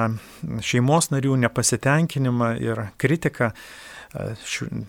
šeimos 0.66 1.12
narių 1.14 1.38
nepasitenkinimą 1.46 2.56
ir 2.64 2.90
kritiką 3.00 3.54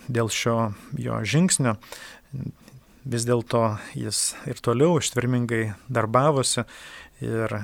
dėl 0.09 0.31
šio 0.33 0.57
jo 0.97 1.21
žingsnio, 1.29 1.77
vis 3.05 3.27
dėlto 3.29 3.65
jis 3.97 4.31
ir 4.49 4.61
toliau 4.65 4.99
ištvermingai 5.01 5.75
darbavosi 5.89 6.65
ir 7.25 7.57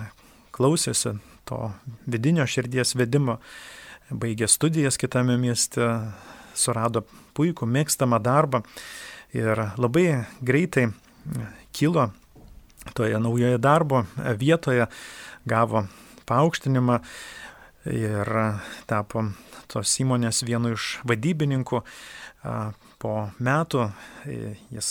klausėsi 0.56 1.16
to 1.46 1.70
vidinio 2.06 2.46
širdies 2.46 2.94
vedimo, 2.98 3.38
baigė 4.11 4.48
studijas 4.50 4.98
kitame 4.98 5.38
mieste, 5.40 5.87
surado 6.56 7.04
puikų 7.37 7.68
mėgstamą 7.68 8.20
darbą 8.22 8.62
ir 9.37 9.61
labai 9.76 10.24
greitai 10.40 10.88
kilo 11.76 12.11
toje 12.94 13.18
naujoje 13.20 13.59
darbo 13.59 14.04
vietoje, 14.38 14.87
gavo 15.46 15.87
paaukštinimą 16.26 17.00
ir 17.92 18.30
tapo 18.90 19.28
tos 19.70 19.94
įmonės 20.02 20.42
vienu 20.46 20.74
iš 20.76 20.96
vadybininkų. 21.06 21.82
Po 22.96 23.12
metų 23.42 23.90
jis 24.72 24.88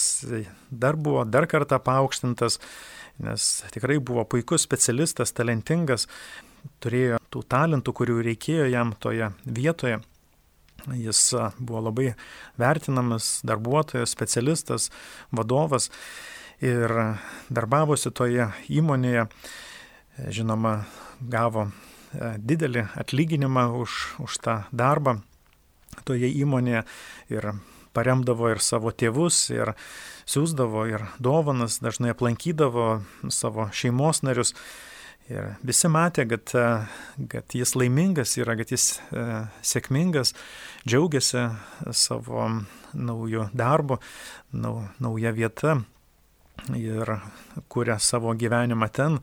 dar 0.69 0.97
buvo 0.99 1.23
dar 1.25 1.47
kartą 1.49 1.79
paaukštintas, 1.81 2.59
nes 3.23 3.63
tikrai 3.73 3.99
buvo 4.03 4.25
puikus 4.27 4.65
specialistas, 4.65 5.33
talentingas 5.35 6.07
turėjo 6.83 7.19
tų 7.31 7.43
talentų, 7.51 7.93
kurių 7.95 8.19
reikėjo 8.25 8.67
jam 8.71 8.93
toje 8.99 9.31
vietoje. 9.45 10.01
Jis 10.93 11.21
buvo 11.57 11.81
labai 11.87 12.11
vertinamas 12.61 13.39
darbuotojas, 13.47 14.11
specialistas, 14.13 14.91
vadovas 15.33 15.89
ir 16.61 16.91
darbavosi 17.49 18.11
toje 18.13 18.51
įmonėje. 18.69 19.25
Žinoma, 20.31 20.85
gavo 21.19 21.69
didelį 22.37 22.85
atlyginimą 22.95 23.65
už, 23.81 23.95
už 24.23 24.37
tą 24.43 24.59
darbą 24.71 25.17
toje 26.07 26.29
įmonėje 26.29 26.83
ir 27.33 27.49
paremdavo 27.95 28.51
ir 28.51 28.61
savo 28.63 28.91
tėvus, 28.91 29.49
ir 29.55 29.73
siūsdavo 30.29 30.85
ir 30.89 31.05
dovanas, 31.19 31.79
dažnai 31.83 32.13
aplankydavo 32.15 33.01
savo 33.29 33.69
šeimos 33.73 34.23
narius. 34.25 34.55
Ir 35.25 35.55
visi 35.65 35.89
matė, 35.89 36.27
kad, 36.29 36.51
e, 36.53 37.25
kad 37.31 37.55
jis 37.57 37.73
laimingas 37.73 38.35
yra, 38.37 38.53
kad 38.59 38.69
jis 38.69 38.99
e, 39.09 39.23
sėkmingas, 39.65 40.35
džiaugiasi 40.85 41.47
savo 41.97 42.45
naujų 42.93 43.49
darbu, 43.57 43.97
nau, 44.53 44.75
nauja 45.01 45.33
vieta 45.33 45.79
ir 46.73 47.17
kuria 47.69 47.99
savo 47.99 48.33
gyvenimą 48.33 48.89
ten, 48.93 49.19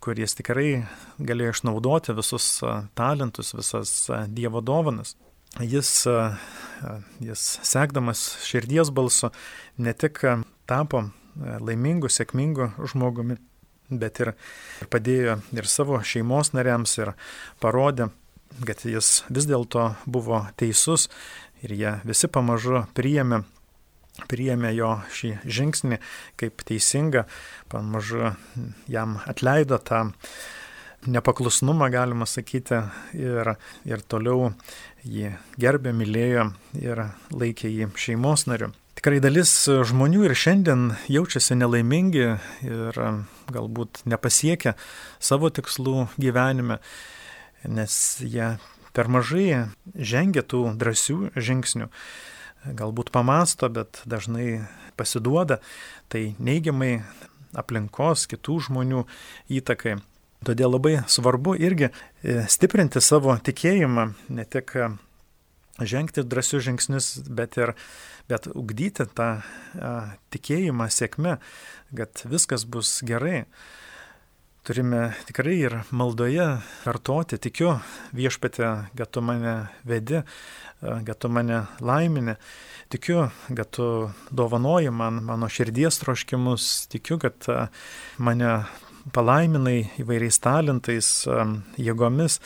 kur 0.00 0.18
jis 0.18 0.36
tikrai 0.38 0.84
galėjo 1.18 1.56
išnaudoti 1.56 2.14
visus 2.16 2.46
e, 2.62 2.74
talentus, 2.98 3.54
visas 3.56 3.92
e, 4.10 4.22
Dievo 4.32 4.62
dovanas. 4.64 5.16
Jis, 5.60 6.06
jis 7.24 7.42
sekdamas 7.64 8.26
širdies 8.44 8.90
balsu 8.92 9.30
ne 9.80 9.94
tik 9.96 10.20
tapo 10.68 11.06
laimingu, 11.36 12.10
sėkmingu 12.12 12.74
žmogumi, 12.92 13.38
bet 13.88 14.20
ir 14.20 14.32
padėjo 14.92 15.38
ir 15.56 15.68
savo 15.70 16.02
šeimos 16.04 16.52
nariams 16.52 16.98
ir 17.00 17.14
parodė, 17.62 18.10
kad 18.68 18.84
jis 18.84 19.22
vis 19.30 19.48
dėlto 19.48 19.88
buvo 20.04 20.42
teisus 20.60 21.08
ir 21.64 21.72
jie 21.72 21.94
visi 22.04 22.28
pamažu 22.28 22.84
priėmė, 22.96 23.40
priėmė 24.28 24.74
jo 24.76 24.92
šį 25.12 25.32
žingsnį 25.44 26.00
kaip 26.40 26.68
teisingą, 26.68 27.24
pamažu 27.72 28.34
jam 28.92 29.18
atleido 29.24 29.80
tą 29.80 30.10
nepaklusnumą, 31.06 31.90
galima 31.92 32.26
sakyti, 32.26 32.82
ir, 33.16 33.54
ir 33.88 34.02
toliau 34.08 34.52
jį 35.06 35.32
gerbė, 35.60 35.94
mylėjo 35.96 36.50
ir 36.80 37.06
laikė 37.30 37.70
jį 37.70 37.90
šeimos 38.00 38.46
nariu. 38.50 38.72
Tikrai 38.96 39.20
dalis 39.20 39.50
žmonių 39.68 40.24
ir 40.24 40.32
šiandien 40.34 40.86
jaučiasi 41.12 41.58
nelaimingi 41.58 42.24
ir 42.64 43.00
galbūt 43.52 44.00
nepasiekia 44.08 44.72
savo 45.20 45.50
tikslų 45.52 46.06
gyvenime, 46.16 46.80
nes 47.68 47.98
jie 48.24 48.54
per 48.96 49.10
mažai 49.12 49.68
žengia 49.94 50.40
tų 50.40 50.72
drąsių 50.80 51.36
žingsnių. 51.36 51.90
Galbūt 52.66 53.12
pamasto, 53.14 53.68
bet 53.70 54.00
dažnai 54.08 54.64
pasiduoda 54.96 55.60
tai 56.10 56.32
neigiamai 56.40 57.04
aplinkos 57.54 58.26
kitų 58.32 58.58
žmonių 58.66 59.04
įtakai. 59.60 60.00
Todėl 60.46 60.76
labai 60.76 61.00
svarbu 61.10 61.56
irgi 61.58 61.90
e, 61.90 62.44
stiprinti 62.50 63.02
savo 63.02 63.34
tikėjimą, 63.42 64.10
ne 64.30 64.44
tik 64.46 64.76
žengti 65.82 66.24
drąsius 66.24 66.64
žingsnius, 66.64 67.08
bet 67.28 67.58
ir 67.60 67.74
bet 68.28 68.48
ugdyti 68.50 69.06
tą 69.14 69.28
a, 69.38 69.90
tikėjimą 70.34 70.88
sėkme, 70.90 71.36
kad 71.96 72.24
viskas 72.26 72.66
bus 72.66 72.98
gerai. 73.06 73.44
Turime 74.66 75.12
tikrai 75.28 75.60
ir 75.60 75.76
maldoje 75.94 76.46
kartoti, 76.82 77.38
tikiu 77.38 77.76
viešpatė, 78.18 78.88
kad 78.98 79.12
tu 79.14 79.22
mane 79.22 79.68
vedi, 79.86 80.24
kad 80.80 81.20
tu 81.22 81.30
mane 81.30 81.60
laimini, 81.78 82.34
tikiu, 82.90 83.28
kad 83.46 83.70
tu 83.78 83.86
dovanoji 84.34 84.90
man 84.90 85.22
mano 85.28 85.46
širdies 85.46 86.00
troškimus, 86.02 86.88
tikiu, 86.90 87.20
kad 87.22 87.46
mane 88.18 88.50
palaiminai 89.14 89.90
įvairiais 90.00 90.38
talentais, 90.42 91.08
jėgomis, 91.78 92.40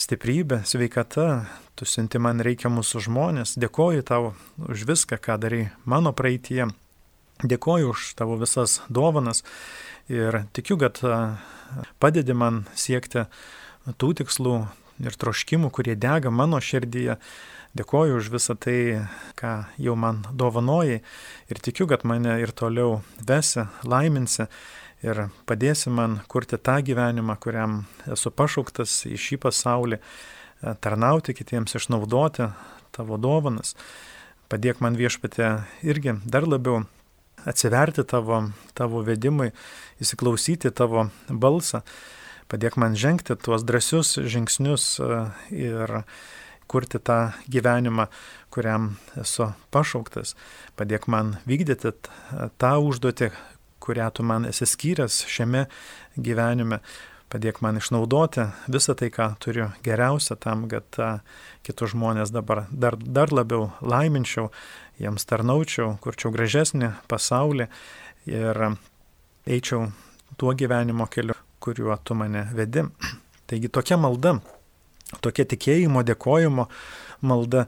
stiprybė, 0.00 0.62
sveikata, 0.66 1.46
tu 1.78 1.86
siunti 1.86 2.18
man 2.22 2.42
reikiamus 2.42 2.94
žmonės, 3.04 3.54
dėkoju 3.60 4.06
tau 4.06 4.32
už 4.58 4.86
viską, 4.90 5.18
ką 5.22 5.38
darai 5.42 5.68
mano 5.84 6.14
praeitie, 6.16 6.66
dėkoju 7.42 7.92
už 7.94 8.14
tavo 8.18 8.38
visas 8.40 8.80
dovanas 8.88 9.44
ir 10.10 10.44
tikiu, 10.54 10.78
kad 10.82 11.00
padedi 12.02 12.34
man 12.34 12.64
siekti 12.74 13.26
tų 13.98 14.14
tikslų 14.22 14.56
ir 15.02 15.18
troškimų, 15.18 15.70
kurie 15.74 15.96
dega 15.98 16.30
mano 16.30 16.60
širdyje. 16.62 17.18
Dėkoju 17.74 18.20
už 18.20 18.28
visą 18.30 18.54
tai, 18.54 19.02
ką 19.34 19.64
jau 19.82 19.96
man 19.98 20.20
dovanojai 20.30 21.00
ir 21.50 21.58
tikiu, 21.58 21.88
kad 21.90 22.04
mane 22.06 22.36
ir 22.38 22.52
toliau 22.54 23.00
vesi, 23.18 23.64
laiminsi 23.82 24.46
ir 25.04 25.26
padėsi 25.48 25.92
man 25.92 26.18
kurti 26.30 26.58
tą 26.58 26.78
gyvenimą, 26.86 27.36
kuriam 27.42 27.84
esu 28.10 28.32
pašauktas 28.32 29.04
į 29.10 29.18
šį 29.20 29.40
pasaulį, 29.44 30.00
tarnauti 30.80 31.36
kitiems, 31.36 31.76
išnaudoti 31.76 32.48
tavo 32.94 33.20
dovanas. 33.20 33.74
Padėk 34.48 34.80
man 34.84 34.96
viešpatė 34.96 35.54
irgi 35.84 36.16
dar 36.24 36.48
labiau 36.48 36.84
atsiverti 37.44 38.04
tavo, 38.08 38.46
tavo 38.72 39.04
vedimui, 39.04 39.52
įsiklausyti 40.00 40.72
tavo 40.72 41.08
balsą 41.28 41.84
Padėk 42.48 42.76
man 42.76 42.96
žengti 42.98 43.36
tuos 43.40 43.64
drąsius 43.64 44.18
žingsnius 44.28 44.98
e, 45.00 45.20
ir 45.56 46.02
kurti 46.68 47.00
tą 47.00 47.32
gyvenimą, 47.48 48.06
kuriam 48.52 48.94
esu 49.20 49.50
pašauktas. 49.74 50.34
Padėk 50.76 51.08
man 51.08 51.38
vykdyti 51.48 51.92
tą 52.60 52.72
užduotį, 52.84 53.30
kurią 53.84 54.10
tu 54.16 54.24
man 54.24 54.48
esi 54.48 54.66
skyręs 54.68 55.24
šiame 55.28 55.66
gyvenime. 56.16 56.80
Padėk 57.32 57.58
man 57.64 57.80
išnaudoti 57.80 58.44
visą 58.70 58.94
tai, 58.94 59.08
ką 59.10 59.32
turiu 59.42 59.70
geriausia 59.82 60.36
tam, 60.38 60.68
kad 60.70 60.86
kitus 61.66 61.90
žmonės 61.94 62.30
dabar 62.30 62.64
dar, 62.70 62.94
dar 62.96 63.32
labiau 63.34 63.72
laiminčiau, 63.82 64.52
jiems 65.02 65.26
tarnaučiau, 65.26 65.96
kurčiau 66.04 66.30
gražesnį 66.34 66.92
pasaulį 67.10 67.66
ir 68.30 68.60
eičiau 69.50 69.88
tuo 70.38 70.54
gyvenimo 70.54 71.08
keliu, 71.10 71.34
kuriuo 71.64 71.96
tu 72.04 72.14
mane 72.14 72.46
vedi. 72.54 72.84
Taigi 73.50 73.68
tokia 73.72 73.98
malda, 74.00 74.38
tokia 75.24 75.48
tikėjimo, 75.50 76.04
dėkojimo 76.06 76.68
malda 77.24 77.64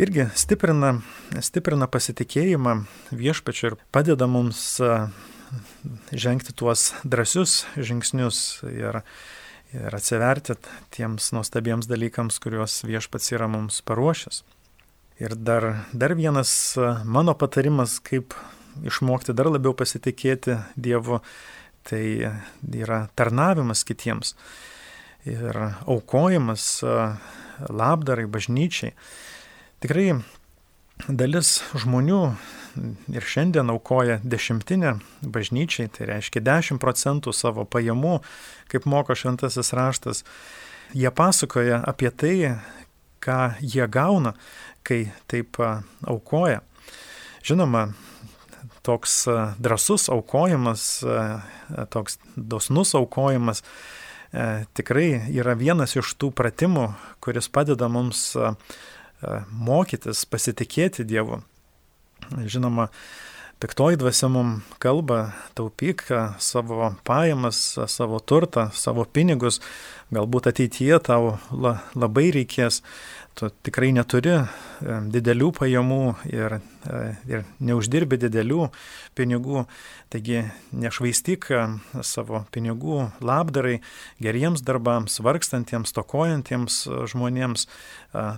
irgi 0.00 0.28
stiprina, 0.38 0.94
stiprina 1.42 1.90
pasitikėjimą 1.90 2.78
viešpačiu 3.12 3.72
ir 3.72 3.78
padeda 3.94 4.30
mums 4.30 4.80
žengti 6.12 6.54
tuos 6.56 6.92
drąsius 7.04 7.62
žingsnius 7.76 8.62
ir, 8.68 9.02
ir 9.74 9.96
atsiverti 9.96 10.56
tiems 10.94 11.32
nuostabiems 11.36 11.88
dalykams, 11.90 12.40
kuriuos 12.42 12.82
viešpats 12.88 13.32
yra 13.34 13.48
mums 13.50 13.82
paruošęs. 13.86 14.42
Ir 15.22 15.36
dar, 15.36 15.84
dar 15.92 16.16
vienas 16.18 16.74
mano 17.04 17.34
patarimas, 17.38 17.98
kaip 18.02 18.34
išmokti 18.82 19.34
dar 19.36 19.50
labiau 19.52 19.74
pasitikėti 19.76 20.56
Dievu, 20.80 21.20
tai 21.86 22.32
yra 22.72 23.04
tarnavimas 23.18 23.84
kitiems 23.84 24.34
ir 25.28 25.58
aukojimas 25.86 26.82
labdarai 27.68 28.26
bažnyčiai. 28.30 28.94
Tikrai 29.82 30.08
dalis 31.08 31.60
žmonių 31.78 32.22
ir 33.12 33.24
šiandien 33.26 33.70
aukoja 33.72 34.18
dešimtinę 34.24 34.96
bažnyčiai, 35.22 35.90
tai 35.92 36.08
reiškia 36.10 36.42
10 36.44 36.80
procentų 36.82 37.34
savo 37.36 37.64
pajamų, 37.64 38.20
kaip 38.72 38.86
moko 38.88 39.16
šventasis 39.18 39.72
raštas. 39.76 40.24
Jie 40.92 41.10
pasakoja 41.10 41.80
apie 41.88 42.10
tai, 42.10 42.36
ką 43.22 43.54
jie 43.60 43.86
gauna, 43.88 44.34
kai 44.82 45.12
taip 45.30 45.60
aukoja. 45.60 46.60
Žinoma, 47.46 47.92
toks 48.82 49.24
drasus 49.62 50.08
aukojimas, 50.10 51.04
toks 51.94 52.18
dosnus 52.36 52.94
aukojimas 52.98 53.62
tikrai 54.74 55.28
yra 55.30 55.54
vienas 55.58 55.94
iš 55.98 56.14
tų 56.18 56.32
pratimų, 56.34 56.88
kuris 57.22 57.50
padeda 57.52 57.88
mums 57.92 58.32
mokytis, 59.52 60.24
pasitikėti 60.26 61.04
Dievu. 61.06 61.42
Žinoma, 62.30 62.88
piktoji 63.62 63.96
dvasia 63.96 64.28
mums 64.28 64.62
kalba, 64.82 65.32
taupyk 65.54 66.02
savo 66.38 66.94
pajamas, 67.04 67.78
savo 67.86 68.18
turtą, 68.18 68.70
savo 68.74 69.04
pinigus, 69.04 69.60
galbūt 70.12 70.48
ateityje 70.50 70.98
tau 71.06 71.36
labai 71.94 72.32
reikės, 72.34 72.80
tu 73.38 73.48
tikrai 73.64 73.92
neturi 73.94 74.34
didelių 74.82 75.52
pajamų 75.56 76.00
ir, 76.28 76.58
e, 76.58 76.98
ir 77.30 77.46
neuždirbi 77.62 78.18
didelių 78.20 78.66
pinigų, 79.16 79.64
taigi 80.12 80.42
nešvaistyk 80.74 81.48
savo 82.02 82.44
pinigų 82.52 83.12
labdarai, 83.22 83.78
geriems 84.20 84.66
darbams, 84.66 85.22
vargstantiems, 85.22 85.94
tokojantiems 85.96 86.82
žmonėms, 87.14 87.66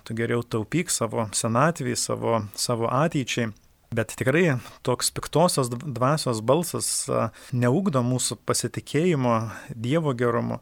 tu 0.04 0.14
geriau 0.14 0.44
taupyk 0.44 0.92
savo 0.92 1.30
senatvį, 1.32 1.96
savo, 1.98 2.44
savo 2.54 2.92
ateičiai. 2.92 3.54
Bet 3.94 4.16
tikrai 4.18 4.56
toks 4.82 5.12
piktosios 5.14 5.68
dvasios 5.70 6.40
balsas 6.42 6.88
neugdo 7.54 8.02
mūsų 8.02 8.40
pasitikėjimo 8.42 9.34
Dievo 9.70 10.14
gerumu. 10.18 10.58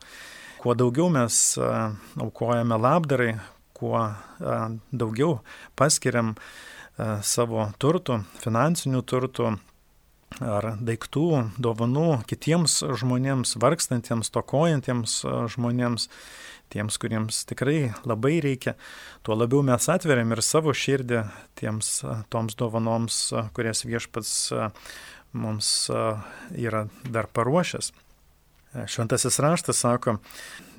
Kuo 0.60 0.74
daugiau 0.76 1.08
mes 1.10 1.38
aukojame 2.20 2.76
labdarai, 2.76 3.32
kuo 3.72 4.04
daugiau 4.92 5.38
paskiriam 5.80 6.34
savo 7.24 7.70
turtų, 7.80 8.20
finansinių 8.44 9.00
turtų 9.08 9.54
ar 10.40 10.74
daiktų, 10.80 11.26
dovanų 11.60 12.22
kitiems 12.28 12.78
žmonėms, 13.00 13.56
vargstantiems, 13.60 14.30
tokojantiems 14.32 15.18
žmonėms, 15.56 16.08
tiems, 16.72 16.98
kuriems 17.00 17.42
tikrai 17.48 17.92
labai 18.08 18.38
reikia, 18.44 18.74
tuo 19.26 19.37
labiau 19.38 19.62
mes 19.66 19.88
atveriam 19.92 20.32
ir 20.32 20.42
savo 20.44 20.74
širdį 20.74 21.24
tiems 21.61 21.98
toms 22.32 22.56
dovanoms, 22.58 23.18
kurias 23.56 23.85
viešpats 23.88 24.32
mums 25.32 25.74
yra 26.56 26.87
dar 27.08 27.28
paruošęs. 27.32 27.92
Šventasis 28.88 29.38
raštas 29.44 29.85
sako, 29.85 30.16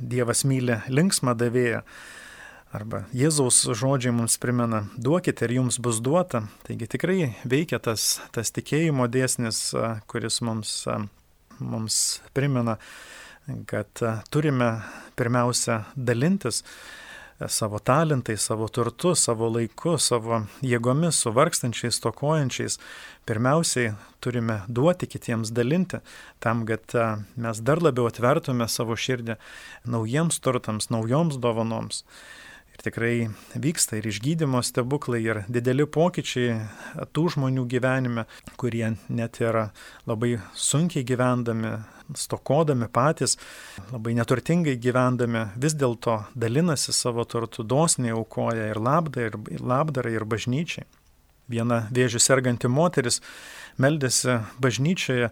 Dievas 0.02 0.42
myli 0.50 0.80
linksmą 0.90 1.36
davėją, 1.38 1.84
Arba 2.74 3.04
Jėzaus 3.14 3.60
žodžiai 3.78 4.16
mums 4.18 4.40
primena, 4.42 4.80
duokite 4.98 5.46
ir 5.46 5.60
jums 5.60 5.78
bus 5.78 6.00
duota. 6.02 6.48
Taigi 6.66 6.88
tikrai 6.90 7.18
veikia 7.46 7.78
tas, 7.78 8.18
tas 8.34 8.50
tikėjimo 8.50 9.06
dėsnis, 9.14 9.60
kuris 10.10 10.40
mums, 10.42 10.72
mums 11.62 12.00
primena, 12.34 12.80
kad 13.68 14.04
turime 14.32 14.70
pirmiausia 15.16 15.84
dalintis 15.96 16.64
savo 17.48 17.80
talentais, 17.80 18.42
savo 18.42 18.68
turtu, 18.68 19.16
savo 19.16 19.50
laiku, 19.50 19.98
savo 19.98 20.44
jėgomis, 20.64 21.18
su 21.24 21.32
vargstančiais, 21.34 22.00
tokojančiais. 22.04 22.78
Pirmiausiai 23.28 23.94
turime 24.24 24.62
duoti 24.68 25.08
kitiems 25.10 25.52
dalinti, 25.56 26.00
tam, 26.44 26.66
kad 26.70 26.96
mes 27.36 27.62
dar 27.66 27.82
labiau 27.84 28.08
atvertume 28.08 28.68
savo 28.70 28.96
širdį 28.96 29.38
naujiems 29.90 30.40
turtams, 30.44 30.90
naujoms 30.94 31.40
dovanoms. 31.42 32.04
Ir 32.74 32.82
tikrai 32.82 33.16
vyksta 33.54 34.00
ir 34.00 34.08
išgydymo 34.10 34.64
stebuklai, 34.66 35.22
ir 35.22 35.42
dideli 35.46 35.86
pokyčiai 35.86 36.58
tų 37.14 37.28
žmonių 37.36 37.68
gyvenime, 37.70 38.26
kurie 38.58 38.96
net 39.14 39.38
yra 39.44 39.68
labai 40.10 40.40
sunkiai 40.58 41.06
gyvendami, 41.06 41.76
stokodami 42.18 42.90
patys, 42.92 43.38
labai 43.92 44.16
neturtingai 44.18 44.76
gyvendami, 44.82 45.46
vis 45.56 45.78
dėlto 45.78 46.24
dalinasi 46.34 46.96
savo 46.96 47.26
turtų, 47.30 47.66
dosniai 47.68 48.16
aukoja 48.18 48.72
ir 48.72 48.82
labdarai, 48.82 49.30
ir, 49.54 49.64
labdarai, 49.64 50.18
ir 50.18 50.26
bažnyčiai. 50.26 50.90
Viena 51.52 51.84
vėžių 51.94 52.22
serganti 52.24 52.72
moteris 52.72 53.20
meldėsi 53.78 54.40
bažnyčioje 54.64 55.30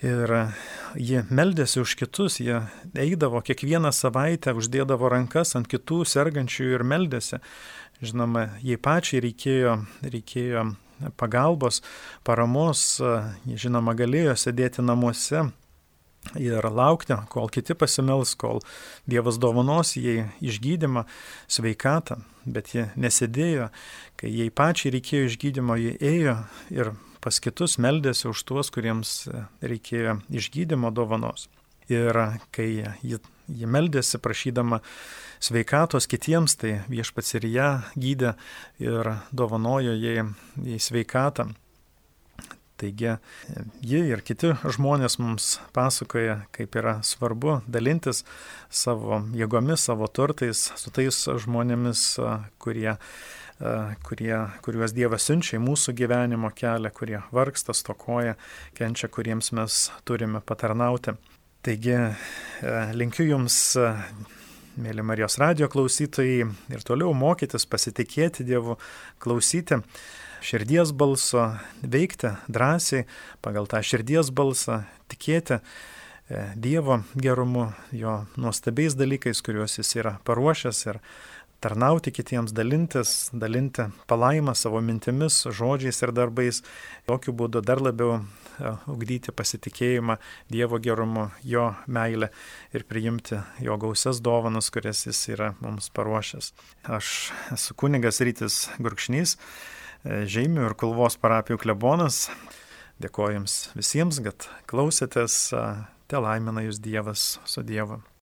Ir 0.00 0.32
jie 0.96 1.24
meldėsi 1.28 1.82
už 1.82 1.92
kitus, 2.00 2.38
jie 2.40 2.62
eidavo 2.96 3.42
kiekvieną 3.44 3.92
savaitę, 3.92 4.54
uždėdavo 4.56 5.10
rankas 5.12 5.52
ant 5.58 5.68
kitų 5.68 6.06
sergančiųjų 6.08 6.78
ir 6.78 6.84
meldėsi. 6.88 7.40
Žinoma, 8.00 8.46
jai 8.64 8.78
pačiai 8.80 9.20
reikėjo, 9.26 9.74
reikėjo 10.00 10.70
pagalbos, 11.20 11.82
paramos, 12.24 13.00
jie 13.44 13.58
žinoma 13.60 13.92
galėjo 13.96 14.38
sėdėti 14.40 14.84
namuose 14.84 15.50
ir 16.40 16.64
laukti, 16.64 17.16
kol 17.28 17.52
kiti 17.52 17.76
pasimels, 17.76 18.34
kol 18.40 18.60
Dievas 19.08 19.36
dovanos 19.40 19.96
jai 19.96 20.30
išgydymą, 20.40 21.04
sveikatą, 21.48 22.22
bet 22.44 22.72
jie 22.72 22.88
nesėdėjo, 22.96 23.68
kai 24.20 24.32
jai 24.32 24.48
pačiai 24.48 24.96
reikėjo 24.96 25.28
išgydymo, 25.28 25.76
jie 25.80 25.94
ėjo 26.00 26.36
ir 26.72 26.94
pas 27.20 27.40
kitus 27.42 27.78
meldėsi 27.78 28.28
už 28.30 28.44
tuos, 28.48 28.70
kuriems 28.72 29.28
reikėjo 29.62 30.20
išgydymo 30.32 30.92
dovanos. 30.94 31.48
Ir 31.90 32.14
kai 32.54 32.68
ji, 33.02 33.18
ji 33.50 33.66
meldėsi 33.66 34.20
prašydama 34.22 34.78
sveikatos 35.42 36.06
kitiems, 36.10 36.54
tai 36.60 36.76
viešpats 36.90 37.34
ir 37.40 37.48
ją 37.50 37.70
gydė 37.98 38.36
ir 38.82 39.14
dovanojo 39.34 39.96
jai, 39.98 40.22
jai 40.62 40.78
sveikatą. 40.78 41.50
Taigi 42.80 43.16
ji 43.84 44.00
ir 44.08 44.22
kiti 44.24 44.54
žmonės 44.64 45.18
mums 45.20 45.50
pasakoja, 45.76 46.38
kaip 46.56 46.78
yra 46.80 46.98
svarbu 47.04 47.58
dalintis 47.68 48.24
savo 48.72 49.20
jėgomis, 49.36 49.84
savo 49.84 50.08
turtais 50.08 50.70
su 50.80 50.92
tais 50.94 51.26
žmonėmis, 51.44 52.06
kurie 52.62 52.96
kurie, 54.02 54.36
kuriuos 54.64 54.94
Dievas 54.96 55.26
siunčia 55.28 55.58
į 55.58 55.64
mūsų 55.64 55.92
gyvenimo 55.98 56.48
kelią, 56.56 56.90
kurie 56.96 57.18
vargsta, 57.34 57.74
stokoja, 57.76 58.38
kenčia, 58.76 59.10
kuriems 59.12 59.52
mes 59.56 59.90
turime 60.08 60.40
patarnauti. 60.40 61.12
Taigi 61.60 61.98
linkiu 62.96 63.26
Jums, 63.28 63.58
mėly 64.80 65.04
Marijos 65.04 65.36
radio 65.42 65.68
klausytojai, 65.68 66.48
ir 66.72 66.88
toliau 66.88 67.12
mokytis, 67.12 67.68
pasitikėti 67.68 68.48
Dievu, 68.48 68.78
klausyti 69.20 69.82
širdies 70.44 70.92
balso, 70.92 71.54
veikti 71.82 72.34
drąsiai 72.48 73.06
pagal 73.44 73.68
tą 73.70 73.82
širdies 73.84 74.32
balsą, 74.34 74.82
tikėti 75.12 75.58
e, 75.58 75.62
Dievo 76.56 77.02
gerumu, 77.14 77.70
jo 77.92 78.24
nuostabiais 78.40 78.96
dalykais, 78.98 79.42
kuriuos 79.44 79.78
jis 79.80 79.96
yra 80.00 80.18
paruošęs 80.24 80.86
ir 80.88 81.00
tarnauti 81.60 82.12
kitiems, 82.12 82.54
dalintis, 82.56 83.28
dalinti 83.36 83.90
palaimą 84.08 84.54
savo 84.56 84.80
mintimis, 84.80 85.42
žodžiais 85.52 86.00
ir 86.02 86.12
darbais, 86.16 86.62
tokiu 87.08 87.34
būdu 87.36 87.60
dar 87.64 87.82
labiau 87.84 88.16
e, 88.16 88.72
ugdyti 88.88 89.34
pasitikėjimą 89.36 90.16
Dievo 90.52 90.80
gerumu, 90.80 91.28
jo 91.44 91.70
meilę 91.86 92.30
ir 92.72 92.86
priimti 92.88 93.42
jo 93.60 93.76
gausias 93.80 94.22
dovanas, 94.24 94.72
kurias 94.72 95.04
jis 95.06 95.20
yra 95.34 95.52
mums 95.60 95.92
paruošęs. 95.92 96.54
Aš 96.88 97.12
esu 97.58 97.76
kunigas 97.76 98.24
Rytis 98.24 98.62
Gurkšnys. 98.80 99.36
Žeimių 100.04 100.62
ir 100.64 100.74
Kulvos 100.80 101.18
parapijų 101.20 101.58
klebonas. 101.60 102.30
Dėkoju 103.04 103.36
Jums 103.36 103.56
visiems, 103.76 104.20
kad 104.24 104.48
klausėtės. 104.70 105.42
Te 106.08 106.22
laimina 106.24 106.64
Jūs 106.64 106.80
Dievas 106.80 107.34
su 107.44 107.64
Dievu. 107.64 108.00